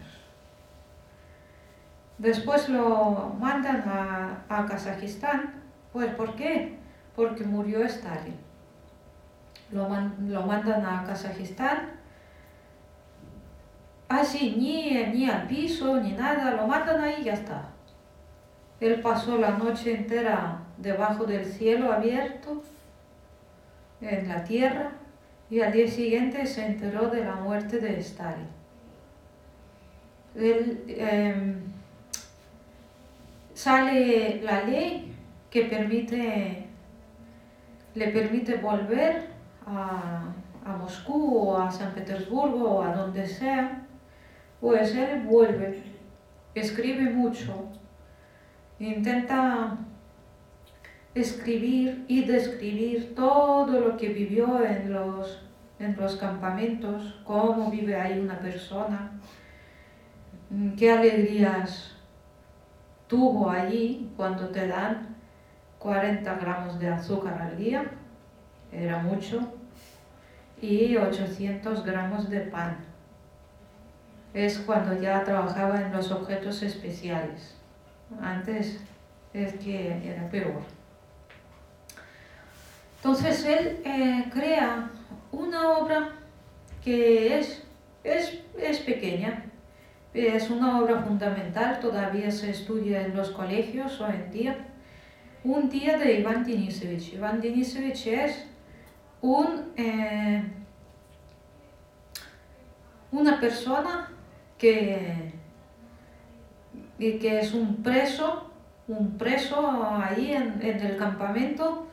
[2.20, 5.54] Después lo mandan a, a Kazajistán.
[5.92, 6.78] Pues ¿por qué?
[7.16, 8.36] Porque murió Stalin.
[9.72, 9.88] Lo,
[10.28, 12.00] lo mandan a Kazajistán
[14.10, 17.68] así, ni, ni al piso, ni nada, lo matan ahí y ya está.
[18.80, 22.62] Él pasó la noche entera debajo del cielo abierto,
[24.00, 24.92] en la tierra,
[25.48, 28.48] y al día siguiente se enteró de la muerte de Stalin.
[30.34, 31.69] Él, em,
[33.62, 35.14] sale la ley
[35.50, 36.66] que permite,
[37.94, 39.26] le permite volver
[39.66, 40.32] a,
[40.64, 43.86] a Moscú o a San Petersburgo o a donde sea
[44.60, 45.82] pues él vuelve,
[46.54, 47.68] escribe mucho,
[48.78, 49.76] intenta
[51.14, 55.42] escribir y describir todo lo que vivió en los,
[55.78, 59.12] en los campamentos, cómo vive ahí una persona,
[60.78, 61.89] qué alegrías
[63.10, 65.16] tuvo allí cuando te dan
[65.80, 67.90] 40 gramos de azúcar al día,
[68.72, 69.40] era mucho,
[70.62, 72.76] y 800 gramos de pan.
[74.32, 77.56] Es cuando ya trabajaba en los objetos especiales.
[78.22, 78.80] Antes
[79.32, 80.62] es que era peor.
[82.96, 84.88] Entonces él eh, crea
[85.32, 86.10] una obra
[86.84, 87.64] que es,
[88.04, 89.49] es, es pequeña,
[90.12, 94.56] es una obra fundamental, todavía se estudia en los colegios hoy en día.
[95.44, 97.14] Un día de Iván Denisovich.
[97.14, 98.46] Iván Denisovich es
[99.20, 100.42] un, eh,
[103.12, 104.10] una persona
[104.58, 105.32] que,
[106.98, 108.50] que es un preso,
[108.88, 111.86] un preso ahí en, en el campamento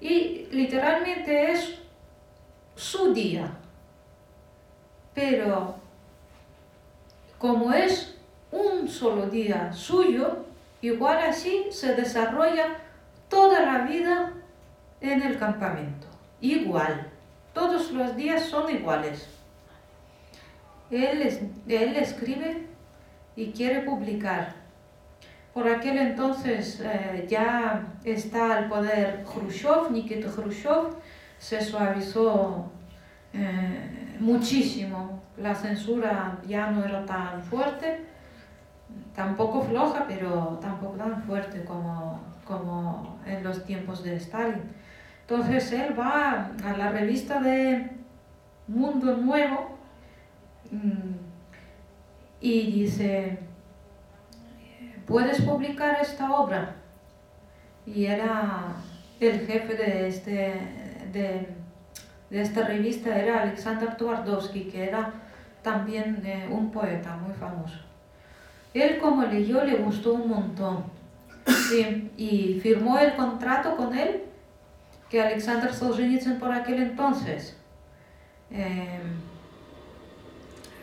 [0.00, 1.78] y literalmente es
[2.74, 3.52] su día.
[5.14, 5.77] Pero
[7.38, 8.16] como es
[8.50, 10.44] un solo día suyo,
[10.82, 12.78] igual así se desarrolla
[13.28, 14.32] toda la vida
[15.00, 16.06] en el campamento.
[16.40, 17.10] Igual.
[17.52, 19.28] Todos los días son iguales.
[20.90, 21.22] Él,
[21.68, 22.66] él escribe
[23.36, 24.54] y quiere publicar.
[25.52, 30.94] Por aquel entonces eh, ya está al poder Khrushchev, Nikita Khrushchev,
[31.38, 32.70] se suavizó
[33.32, 38.04] eh, muchísimo la censura ya no era tan fuerte,
[39.14, 44.62] tampoco floja, pero tampoco tan fuerte como, como en los tiempos de Stalin.
[45.22, 47.90] Entonces él va a la revista de
[48.66, 49.78] Mundo Nuevo
[50.70, 51.12] mm,
[52.40, 53.38] y dice,
[55.06, 56.76] ¿puedes publicar esta obra?
[57.86, 58.74] Y era
[59.20, 60.60] el jefe de, este,
[61.12, 61.48] de,
[62.30, 65.12] de esta revista, era Alexander Twardowski, que era
[65.62, 67.78] también eh, un poeta muy famoso.
[68.74, 70.84] Él como leyó le gustó un montón
[72.16, 74.22] y firmó el contrato con él
[75.08, 77.56] que Alexander Solzhenitsyn por aquel entonces,
[78.50, 79.00] eh,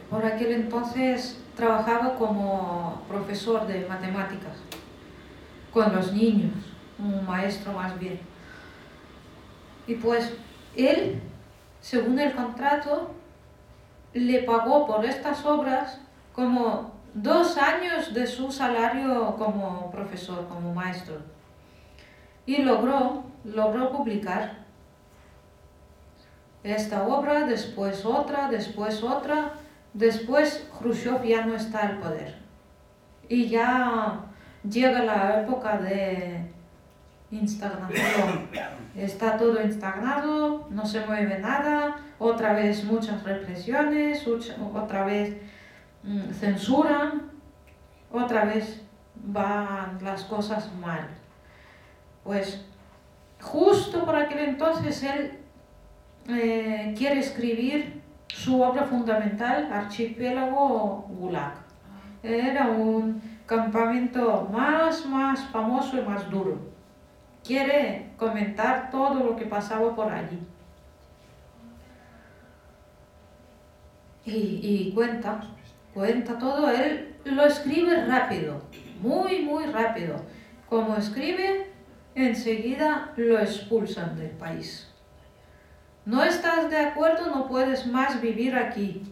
[0.10, 4.58] por aquel entonces trabajaba como profesor de matemáticas
[5.72, 6.54] con los niños,
[6.98, 8.20] un maestro más bien.
[9.88, 10.34] Y pues
[10.76, 11.22] él,
[11.82, 13.12] según el contrato,
[14.22, 16.00] le pagó por estas obras
[16.34, 21.18] como dos años de su salario como profesor, como maestro.
[22.46, 24.66] Y logró, logró publicar
[26.64, 29.54] esta obra, después otra, después otra,
[29.94, 32.38] después Khrushchev ya no está al poder.
[33.28, 34.22] Y ya
[34.64, 36.54] llega la época de
[37.36, 38.48] instagnación.
[38.96, 45.38] Está todo instagnado, no se mueve nada, otra vez muchas represiones, otra vez
[46.04, 47.32] mm, censuran,
[48.12, 48.82] otra vez
[49.16, 51.08] van las cosas mal.
[52.24, 52.66] Pues
[53.42, 55.40] justo por aquel entonces él
[56.30, 61.54] eh, quiere escribir su obra fundamental, Archipiélago Gulag.
[62.24, 66.75] Era un campamento más, más famoso y más duro.
[67.46, 70.40] Quiere comentar todo lo que pasaba por allí.
[74.26, 75.40] y, cuenta,
[75.94, 78.62] cuenta todo, él lo escribe rápido,
[79.00, 80.16] muy, muy rápido.
[80.68, 81.72] Como escribe,
[82.16, 84.92] enseguida lo expulsan del país.
[86.06, 89.04] No estás de acuerdo, no puedes más vivir aquí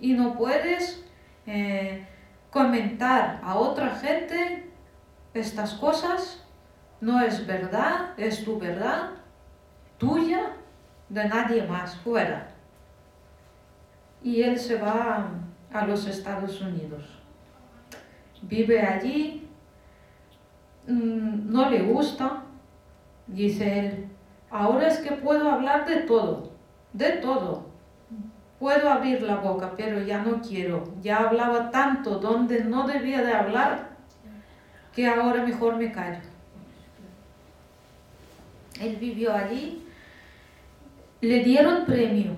[0.00, 1.04] y no puedes
[1.46, 2.06] eh,
[2.50, 4.70] comentar a otra gente
[5.34, 6.44] estas cosas.
[7.00, 9.10] No es verdad, es tu verdad,
[9.98, 10.52] tuya,
[11.08, 12.48] de nadie más, fuera
[14.22, 15.30] y él se va
[15.72, 17.04] a los Estados Unidos.
[18.42, 19.48] Vive allí,
[20.86, 22.42] mm, no le gusta,
[23.26, 24.08] dice él,
[24.50, 26.52] ahora es que puedo hablar de todo,
[26.92, 27.68] de todo.
[28.58, 30.82] Puedo abrir la boca, pero ya no quiero.
[31.00, 33.90] Ya hablaba tanto donde no debía de hablar
[34.92, 36.27] que ahora mejor me callo.
[38.80, 39.82] Él vivió allí,
[41.20, 42.36] le dieron premio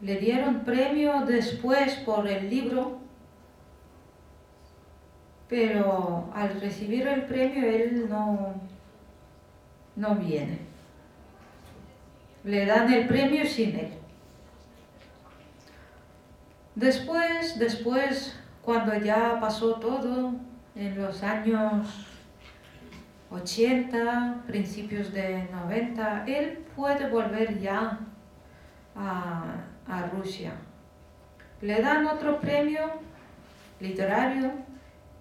[0.00, 2.98] le dieron premio después por el libro,
[5.48, 8.54] pero al recibir el premio él no,
[9.96, 10.58] no viene.
[12.44, 13.88] Le dan el premio sin él.
[16.74, 20.34] Después, después, cuando ya pasó todo,
[20.74, 22.06] en los años
[23.30, 27.98] 80, principios de 90, él puede volver ya
[28.94, 30.52] a, a Rusia.
[31.60, 32.84] Le dan otro premio
[33.80, 34.52] literario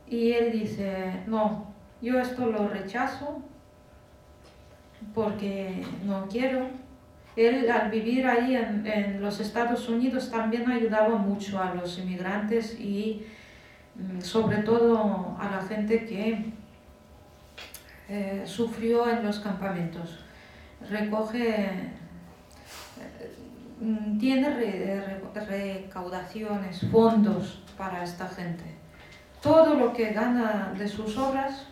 [0.08, 3.42] y él dice, no, yo esto lo rechazo
[5.14, 6.68] porque no quiero.
[7.36, 13.26] él al vivir ahí en, los Estados Unidos también ayudaba mucho a los inmigrantes y
[13.96, 16.54] mm, sobre todo a la gente que
[18.10, 20.20] eh, sufrió en los campamentos.
[20.90, 21.92] Recoge, eh,
[24.20, 28.64] tiene recaudaciones, fondos para esta gente.
[29.42, 31.68] Todo lo que gana de sus obras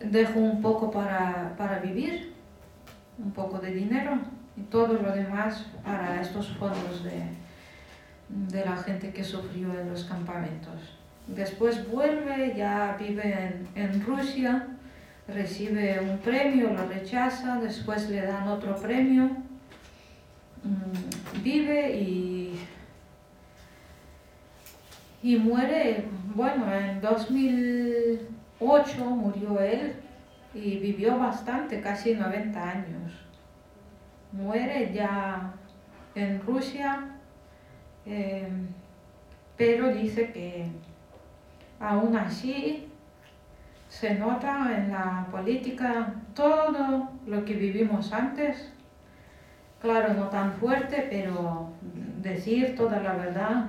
[0.00, 2.34] dejo un poco para, para vivir,
[3.18, 4.18] un poco de dinero
[4.56, 7.22] y todo lo demás para estos fondos de,
[8.28, 10.96] de la gente que sufrió en los campamentos.
[11.26, 14.66] Después vuelve, ya vive en, en, Rusia,
[15.28, 19.24] recibe un premio, lo rechaza, después le dan otro premio,
[20.62, 22.60] mm, vive y,
[25.22, 26.04] y muere,
[26.34, 29.94] bueno, en 2008 murió él
[30.54, 33.12] y vivió bastante, casi 90 años.
[34.32, 35.52] Muere ya
[36.14, 37.06] en Rusia,
[38.06, 38.48] eh,
[39.56, 40.66] pero dice que
[41.80, 42.88] aún así
[43.88, 48.72] se nota en la política todo lo que vivimos antes.
[49.80, 51.68] Claro, no tan fuerte, pero
[52.22, 53.66] decir toda la verdad,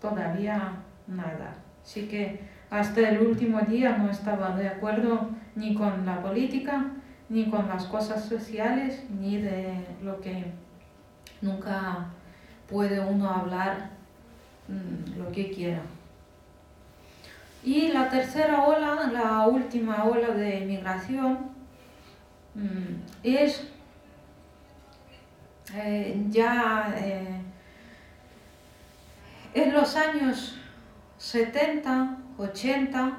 [0.00, 0.72] todavía
[1.06, 1.54] nada.
[1.82, 2.40] Así que
[2.70, 6.86] hasta el último día no estaba de acuerdo ni con la política,
[7.28, 10.52] ni con las cosas sociales, ni de lo que
[11.40, 12.06] nunca
[12.68, 13.90] puede uno hablar
[14.68, 15.80] mm, lo que quiera.
[17.62, 21.50] Y la tercera ola, la última ola de inmigración,
[22.54, 23.66] mm, es
[25.74, 27.40] eh, ya eh,
[29.54, 30.58] en los años
[31.18, 33.18] 70, 80,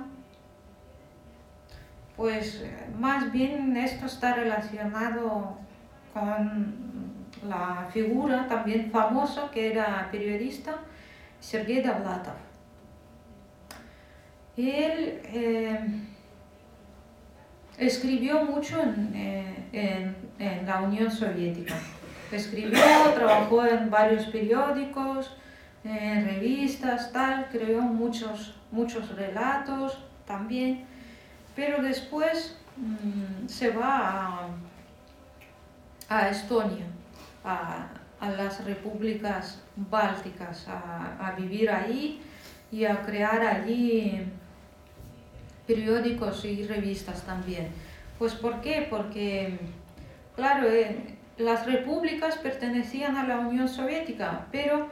[2.15, 2.63] pues
[2.97, 5.57] más bien esto está relacionado
[6.13, 6.77] con
[7.47, 10.77] la figura también famosa que era periodista,
[11.39, 12.46] Sergei Davlatov.
[14.57, 15.79] Él eh,
[17.77, 18.81] escribió mucho
[19.13, 21.75] eh, en, en, la Unión Soviética.
[22.31, 22.79] Escribió,
[23.15, 25.37] trabajó en varios periódicos,
[25.83, 30.85] en revistas, tal, creó muchos, muchos relatos también
[31.57, 34.47] pero después mm, se va
[36.07, 36.85] a, Estonia,
[37.43, 37.87] a,
[38.21, 42.21] las repúblicas bálticas, a, vivir allí
[42.71, 44.23] y a crear allí
[45.67, 47.67] periódicos y revistas también.
[48.17, 48.87] Pues ¿por qué?
[48.89, 49.59] Porque,
[50.35, 54.87] claro, eh, las repúblicas pertenecían a la Unión Soviética, pero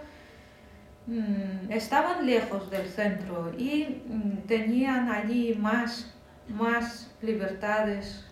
[1.08, 6.12] mm, estaban lejos del centro y mm, tenían allí más
[6.48, 8.26] más libertades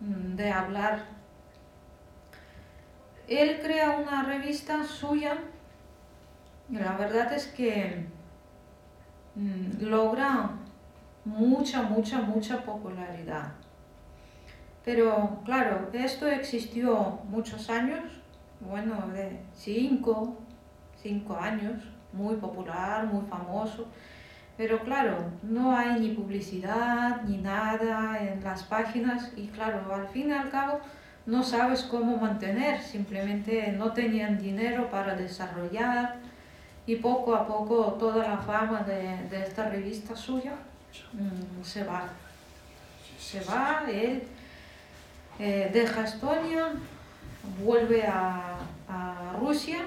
[0.00, 1.04] mm, de hablar.
[3.28, 5.38] Él crea una revista suya
[6.70, 8.06] y la verdad es que
[9.80, 10.50] logra
[11.26, 13.52] mucha, mucha, mucha popularidad.
[14.84, 18.04] Pero claro, esto existió muchos años,
[18.60, 20.38] bueno, de cinco,
[21.02, 23.86] cinco años, muy popular, muy famoso.
[24.56, 30.30] Pero claro, no hay ni publicidad ni nada en las páginas y claro, al fin
[30.30, 30.80] y al cabo
[31.26, 36.16] no sabes cómo mantener, simplemente no tenían dinero para desarrollar
[36.86, 40.54] y poco a poco toda la fama de, esta revista suya
[41.12, 42.08] mm, se va.
[43.18, 44.22] Se va, él
[45.38, 46.72] eh, deja Estonia,
[47.62, 49.84] vuelve a, a Rusia,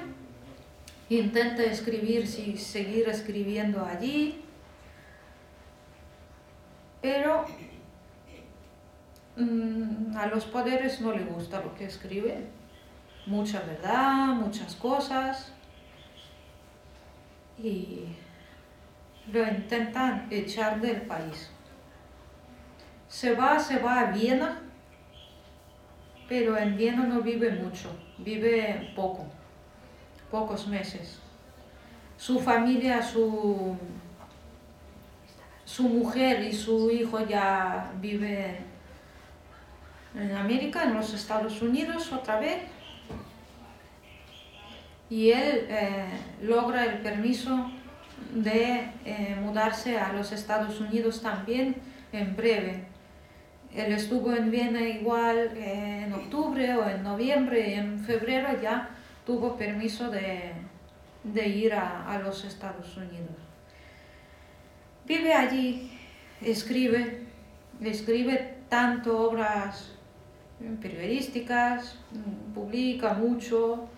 [1.09, 4.43] intenta escribir, si, seguir escribiendo allí,
[7.01, 7.45] pero
[9.37, 12.45] mm, a los poderes no le gusta lo que escribe.
[13.25, 15.51] Mucha verdad, muchas cosas.
[17.61, 18.05] Y
[19.31, 21.49] lo intentan echar del país.
[23.07, 24.61] Se va, se va a Viena,
[26.27, 29.25] pero en Viena no vive mucho, vive poco,
[30.29, 31.19] pocos meses.
[32.17, 33.77] Su familia, su
[35.69, 38.57] su mujer y su hijo ya viven
[40.15, 42.63] en América, en los Estados Unidos otra vez.
[45.11, 46.07] Y él eh,
[46.41, 47.71] logra el permiso
[48.33, 51.75] de eh, mudarse a los Estados Unidos también
[52.11, 52.83] en breve.
[53.73, 58.89] Él estuvo en Viena igual eh, en octubre o en noviembre y en febrero ya
[59.25, 60.53] tuvo permiso de,
[61.47, 63.49] ir a los Estados Unidos.
[65.09, 65.91] Vive allí,
[66.39, 67.23] escribe,
[67.81, 69.91] escribe tanto obras
[70.81, 71.97] periodísticas,
[72.53, 73.89] publica mucho,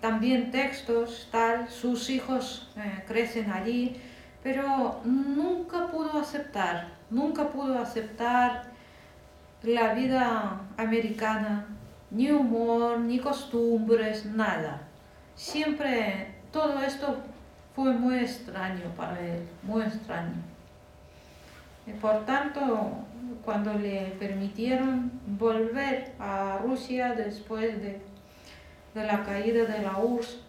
[0.00, 2.70] también textos, tal, sus hijos
[3.06, 4.00] crecen allí,
[4.42, 8.70] pero nunca pudo aceptar, nunca pudo aceptar
[9.62, 11.66] la vida americana,
[12.10, 14.82] ni humor, ni costumbres, nada.
[15.34, 17.18] Siempre todo esto
[17.74, 20.34] fue muy extraño para él, muy extraño.
[21.86, 22.90] Y por tanto,
[23.44, 28.00] cuando le permitieron volver a Rusia después de,
[28.94, 30.40] la caída de la URSS,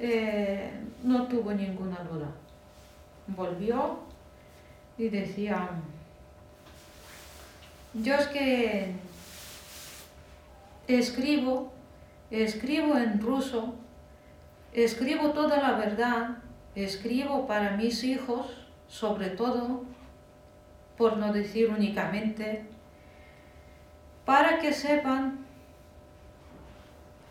[0.00, 0.70] eh,
[1.02, 2.28] no tuvo ninguna duda.
[3.26, 4.00] Volvió
[4.98, 5.70] y decía,
[7.94, 8.92] yo es que
[10.86, 11.72] escribo,
[12.30, 13.74] escribo en ruso,
[14.72, 16.38] escribo toda la verdad,
[16.74, 18.46] escribo para mis hijos,
[18.88, 19.84] sobre todo,
[20.96, 22.64] por no decir únicamente,
[24.24, 25.45] para que sepan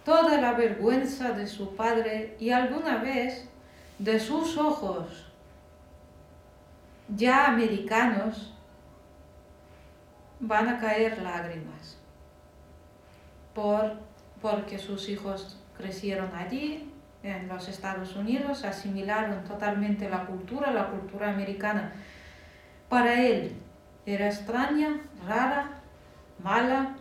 [0.05, 3.49] toda la vergüenza de su padre y alguna vez
[3.99, 5.25] de sus ojos
[7.09, 8.53] ya americanos
[10.39, 11.97] van a caer lágrimas
[13.53, 13.93] por,
[14.41, 16.91] porque sus hijos crecieron allí,
[17.23, 21.93] en los Estados Unidos, asimilaron totalmente la cultura, la cultura americana.
[22.87, 23.53] Para él
[24.05, 25.81] era extraña, rara,
[26.43, 26.95] mala,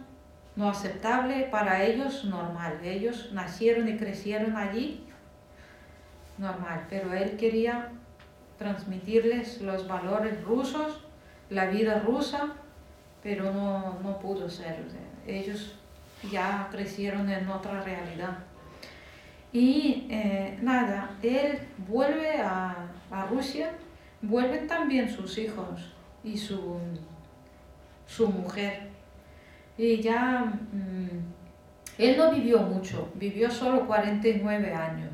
[0.57, 2.78] no aceptable, para ellos normal.
[2.82, 5.05] Ellos nacieron y crecieron allí,
[6.38, 7.90] normal, pero él quería
[8.59, 11.05] transmitirles los valores rusos,
[11.50, 12.55] la vida rusa,
[13.22, 14.76] pero no, no pudo ser.
[15.26, 15.74] ellos
[16.30, 18.38] ya crecieron en otra realidad.
[19.52, 23.72] Y eh, nada, él vuelve a, a, Rusia,
[24.20, 25.92] vuelven también sus hijos
[26.24, 26.76] y su,
[28.07, 28.93] su mujer.
[29.77, 31.09] Y ya, mm,
[31.99, 35.12] él no vivió mucho, vivió solo 49 años,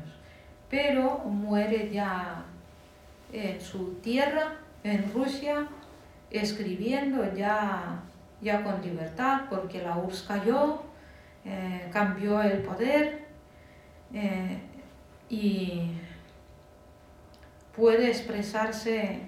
[0.69, 2.45] pero muere ya
[3.33, 5.67] en su tierra, en Rusia,
[6.29, 8.03] escribiendo ya,
[8.41, 10.81] ya con libertad, porque la URSS cayó,
[11.43, 13.25] eh, cambió el poder
[14.13, 14.59] eh,
[15.29, 15.91] y
[17.75, 19.21] puede expresarse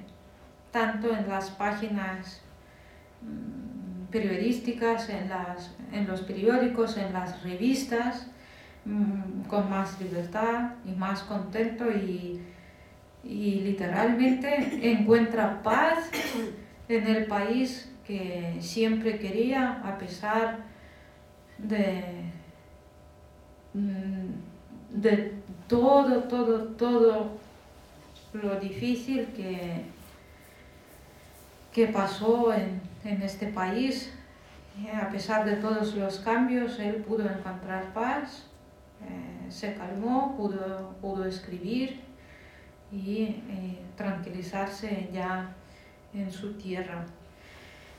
[0.72, 2.42] tanto en las páginas
[3.22, 3.73] mm,
[4.14, 8.28] periodísticas, en, las, en los periódicos, en las revistas,
[8.86, 12.39] mm, con más libertad y más contento y,
[13.24, 16.09] y literalmente encuentra paz
[16.88, 20.59] en el país que siempre quería a pesar
[21.57, 22.03] de,
[23.74, 25.34] mm, de
[25.68, 27.32] todo, todo, todo
[28.34, 29.86] lo difícil que,
[31.72, 34.14] que pasó en, este país.
[35.01, 38.47] A pesar de todos los cambios, él pudo encontrar paz,
[39.01, 42.01] eh, se calmó, pudo, pudo escribir
[42.91, 45.54] y eh, tranquilizarse ya
[46.14, 47.06] en su tierra.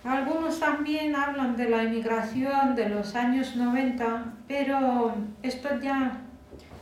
[0.05, 6.21] Algunos también hablan de la inmigración de los años 90, pero esto ya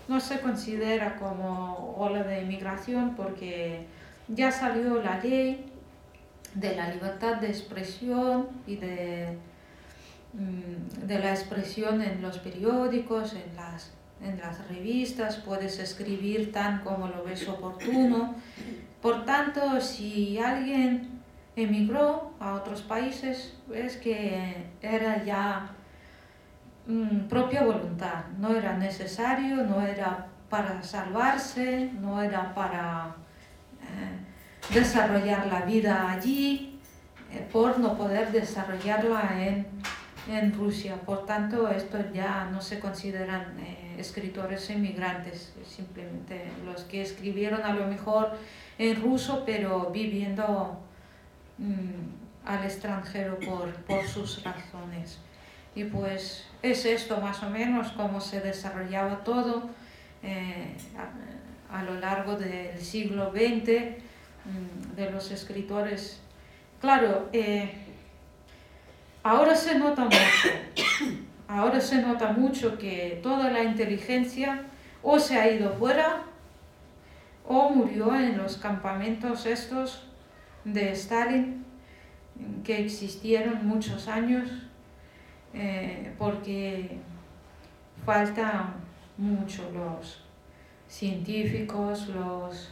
[0.09, 3.87] no se considera como ola de inmigración porque
[4.27, 5.72] ya salió la ley
[6.55, 9.39] de la libertad de expresión y de,
[10.35, 13.93] mm, de la expresión en los periódicos, en las,
[14.23, 18.35] en las revistas, puedes escribir tan como lo ves oportuno.
[19.01, 21.23] Por tanto, si alguien
[21.57, 25.71] emigró a otros países, es que era ya
[26.87, 33.17] mm, propia voluntad, no era necesario, no era para salvarse, no era para
[34.71, 36.79] desarrollar la vida allí,
[37.33, 39.67] eh, por no poder desarrollarla en,
[40.29, 40.97] en, Rusia.
[40.97, 47.73] Por tanto, estos ya no se consideran eh, escritores emigrantes, simplemente los que escribieron a
[47.73, 48.33] lo mejor
[48.79, 50.79] en ruso, pero viviendo
[51.59, 55.19] Mm, al extranjero por, por sus razones.
[55.77, 59.71] Y pues es esto más o menos cómo se desarrollaba todo
[60.25, 60.75] eh,
[61.71, 64.03] a, lo largo del siglo XX
[64.97, 66.21] de los escritores.
[66.81, 67.73] Claro, eh,
[69.23, 70.49] ahora se nota mucho,
[71.49, 74.63] ahora se nota mucho que toda la inteligencia
[75.03, 76.23] o se ha ido fuera
[77.47, 80.05] o murió en los campamentos estos
[80.65, 81.65] de Stalin
[82.65, 84.49] que existieron muchos años
[85.55, 86.99] eh, porque
[88.07, 88.75] faltan
[89.19, 90.23] mucho los
[90.89, 92.71] científicos, los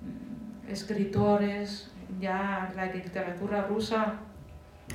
[0.00, 1.90] mm, escritores,
[2.20, 4.20] ya la literatura rusa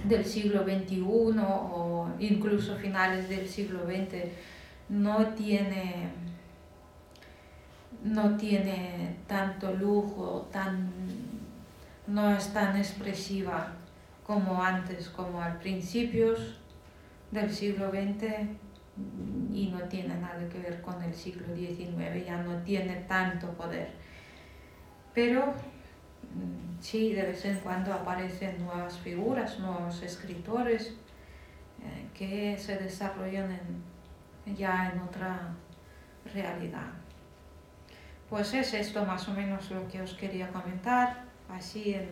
[0.05, 4.30] del siglo XXI o incluso finales del siglo XX
[4.89, 6.09] no tiene,
[8.03, 10.91] no tiene tanto lujo, tan,
[12.07, 13.74] no es tan expresiva
[14.26, 16.59] como antes, como al principios
[17.32, 18.49] del siglo XX
[19.53, 23.89] y no tiene nada que ver con el siglo XIX, ya no tiene tanto poder.
[25.14, 30.95] Pero mm, sí, de vez en cuando aparecen nuevas figuras, nuevos escritores
[31.84, 33.59] eh, que se desarrollan
[34.57, 35.53] ya en otra
[36.34, 36.91] realidad.
[38.30, 42.07] Pues es esto más o menos lo que os quería comentar, así en,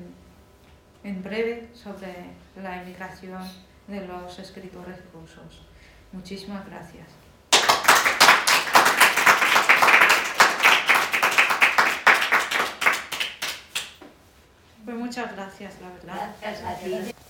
[1.03, 2.13] en breve, sobre
[2.61, 3.41] la emigración
[3.87, 5.65] de los escritores rusos.
[6.11, 7.18] Muchísimas gracias.
[14.89, 17.28] Pues muchas gracias, la verdad.